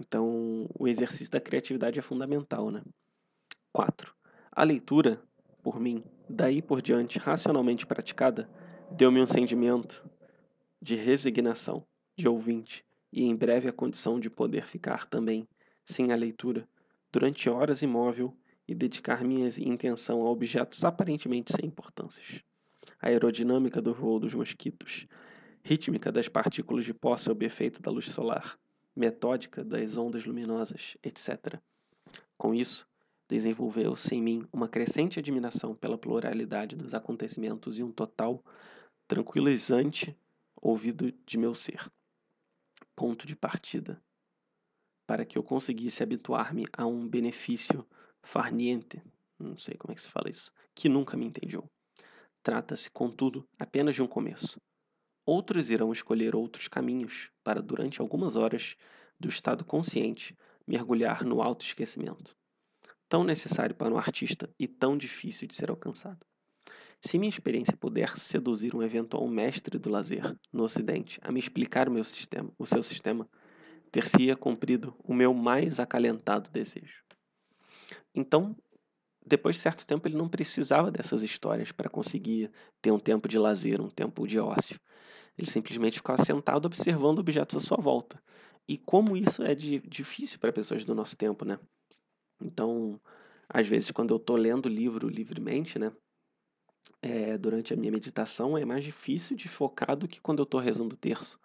[0.00, 2.82] Então, o exercício da criatividade é fundamental, né?
[3.72, 4.14] 4.
[4.52, 5.20] A leitura,
[5.62, 8.48] por mim, daí por diante, racionalmente praticada,
[8.90, 10.08] deu-me um sentimento
[10.80, 11.84] de resignação,
[12.16, 15.46] de ouvinte, e em breve a condição de poder ficar também,
[15.88, 16.68] sem a leitura,
[17.10, 18.36] durante horas imóvel
[18.66, 22.42] e dedicar minha intenção a objetos aparentemente sem importâncias
[23.00, 25.06] a aerodinâmica do voo dos mosquitos,
[25.62, 28.58] rítmica das partículas de pó sob efeito da luz solar,
[28.94, 31.60] metódica das ondas luminosas, etc.
[32.36, 32.86] Com isso,
[33.28, 38.42] desenvolveu-se em mim uma crescente admiração pela pluralidade dos acontecimentos e um total,
[39.06, 40.16] tranquilizante
[40.56, 41.90] ouvido de meu ser.
[42.96, 44.02] Ponto de partida.
[45.08, 47.82] Para que eu conseguisse habituar-me a um benefício
[48.22, 49.02] farniente,
[49.38, 51.64] não sei como é que se fala isso, que nunca me entediou.
[52.42, 54.60] Trata-se, contudo, apenas de um começo.
[55.24, 58.76] Outros irão escolher outros caminhos para, durante algumas horas
[59.18, 60.36] do estado consciente,
[60.66, 62.36] mergulhar no autoesquecimento,
[63.08, 66.20] tão necessário para um artista e tão difícil de ser alcançado.
[67.00, 71.88] Se minha experiência puder seduzir um eventual mestre do lazer no Ocidente a me explicar
[71.88, 73.26] o meu sistema, o seu sistema,
[73.90, 77.02] ter-se-ia cumprido o meu mais acalentado desejo.
[78.14, 78.56] Então,
[79.26, 83.38] depois de certo tempo ele não precisava dessas histórias para conseguir ter um tempo de
[83.38, 84.80] lazer, um tempo de ócio.
[85.36, 88.20] Ele simplesmente ficava sentado observando objetos à sua volta.
[88.66, 91.58] E como isso é de, difícil para pessoas do nosso tempo, né?
[92.42, 93.00] Então,
[93.48, 95.92] às vezes, quando eu estou lendo livro livremente, né?
[97.00, 100.58] É, durante a minha meditação é mais difícil de focar do que quando eu estou
[100.58, 101.38] rezando o terço,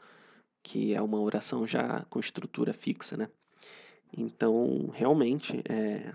[0.64, 3.30] que é uma oração já com estrutura fixa, né?
[4.18, 6.14] Então, realmente, é,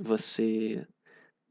[0.00, 0.86] você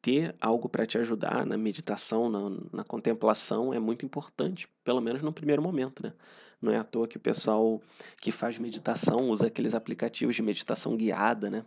[0.02, 5.22] ter algo para te ajudar na meditação, na, na, contemplação é muito importante, pelo menos
[5.22, 6.14] no primeiro momento, né?
[6.62, 7.82] Não é à toa que o pessoal
[8.22, 11.66] que faz meditação usa aqueles aplicativos de meditação guiada, né?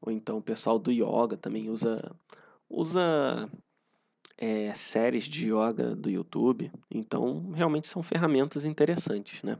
[0.00, 2.14] Ou então o pessoal do yoga também usa
[2.68, 3.48] usa
[4.38, 6.70] é, séries de yoga do YouTube.
[6.90, 9.58] Então, realmente são ferramentas interessantes, né?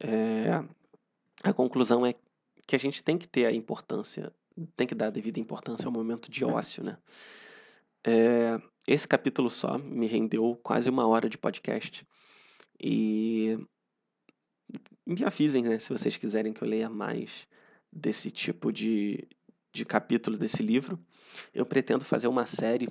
[0.00, 0.64] É,
[1.42, 2.14] a conclusão é
[2.66, 4.32] que a gente tem que ter a importância
[4.76, 6.96] tem que dar a devida importância ao momento de ócio, né?
[8.04, 12.06] É, esse capítulo só me rendeu quase uma hora de podcast.
[12.80, 13.58] E
[15.06, 17.46] me avisem, né, se vocês quiserem que eu leia mais
[17.92, 19.28] desse tipo de,
[19.72, 20.98] de capítulo desse livro.
[21.54, 22.88] Eu pretendo fazer uma série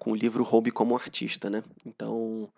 [0.00, 1.62] com o livro Hobby como Artista, né?
[1.84, 2.50] Então,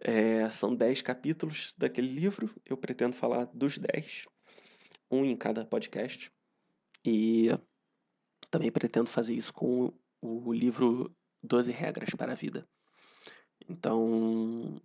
[0.00, 2.48] é, são 10 capítulos daquele livro.
[2.64, 4.26] Eu pretendo falar dos 10,
[5.10, 6.30] um em cada podcast.
[7.04, 7.48] E
[8.50, 11.12] também pretendo fazer isso com o livro
[11.42, 12.66] 12 Regras para a Vida.
[13.68, 14.80] Então,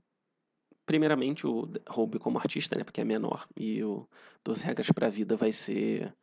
[0.88, 4.08] primeiramente o Hobby como artista, né, porque é menor, e o
[4.44, 6.16] 12 Regras para a Vida vai ser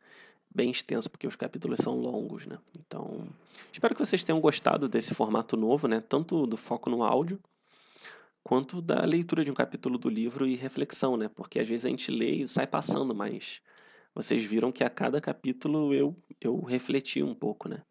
[0.53, 2.57] bem extenso, porque os capítulos são longos, né?
[2.77, 3.27] Então,
[3.71, 6.01] espero que vocês tenham gostado desse formato novo, né?
[6.01, 7.39] Tanto do foco no áudio,
[8.43, 11.29] quanto da leitura de um capítulo do livro e reflexão, né?
[11.29, 13.61] Porque às vezes a gente lê e sai passando, mas
[14.13, 17.83] vocês viram que a cada capítulo eu, eu refleti um pouco, né?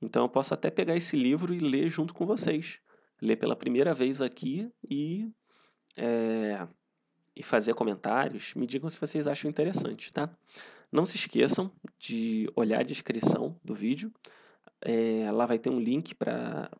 [0.00, 2.78] Então eu posso até pegar esse livro e ler junto com vocês.
[3.20, 5.30] Ler pela primeira vez aqui e,
[5.96, 6.66] é,
[7.34, 8.52] e fazer comentários.
[8.54, 10.28] Me digam se vocês acham interessante, tá?
[10.94, 14.12] Não se esqueçam de olhar a descrição do vídeo.
[14.80, 16.70] É, lá vai ter um link para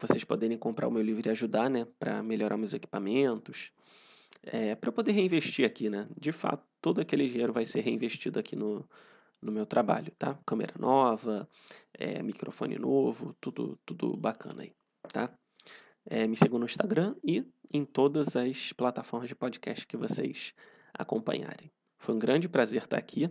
[0.00, 1.86] vocês poderem comprar o meu livro e ajudar, né?
[1.96, 3.70] Para melhorar meus equipamentos,
[4.42, 6.08] é, para poder reinvestir aqui, né?
[6.20, 8.84] De fato, todo aquele dinheiro vai ser reinvestido aqui no,
[9.40, 10.36] no meu trabalho, tá?
[10.44, 11.48] Câmera nova,
[11.94, 14.72] é, microfone novo, tudo, tudo bacana aí,
[15.12, 15.32] tá?
[16.04, 20.52] É, me sigam no Instagram e em todas as plataformas de podcast que vocês
[20.92, 21.70] acompanharem.
[22.02, 23.30] Foi um grande prazer estar aqui.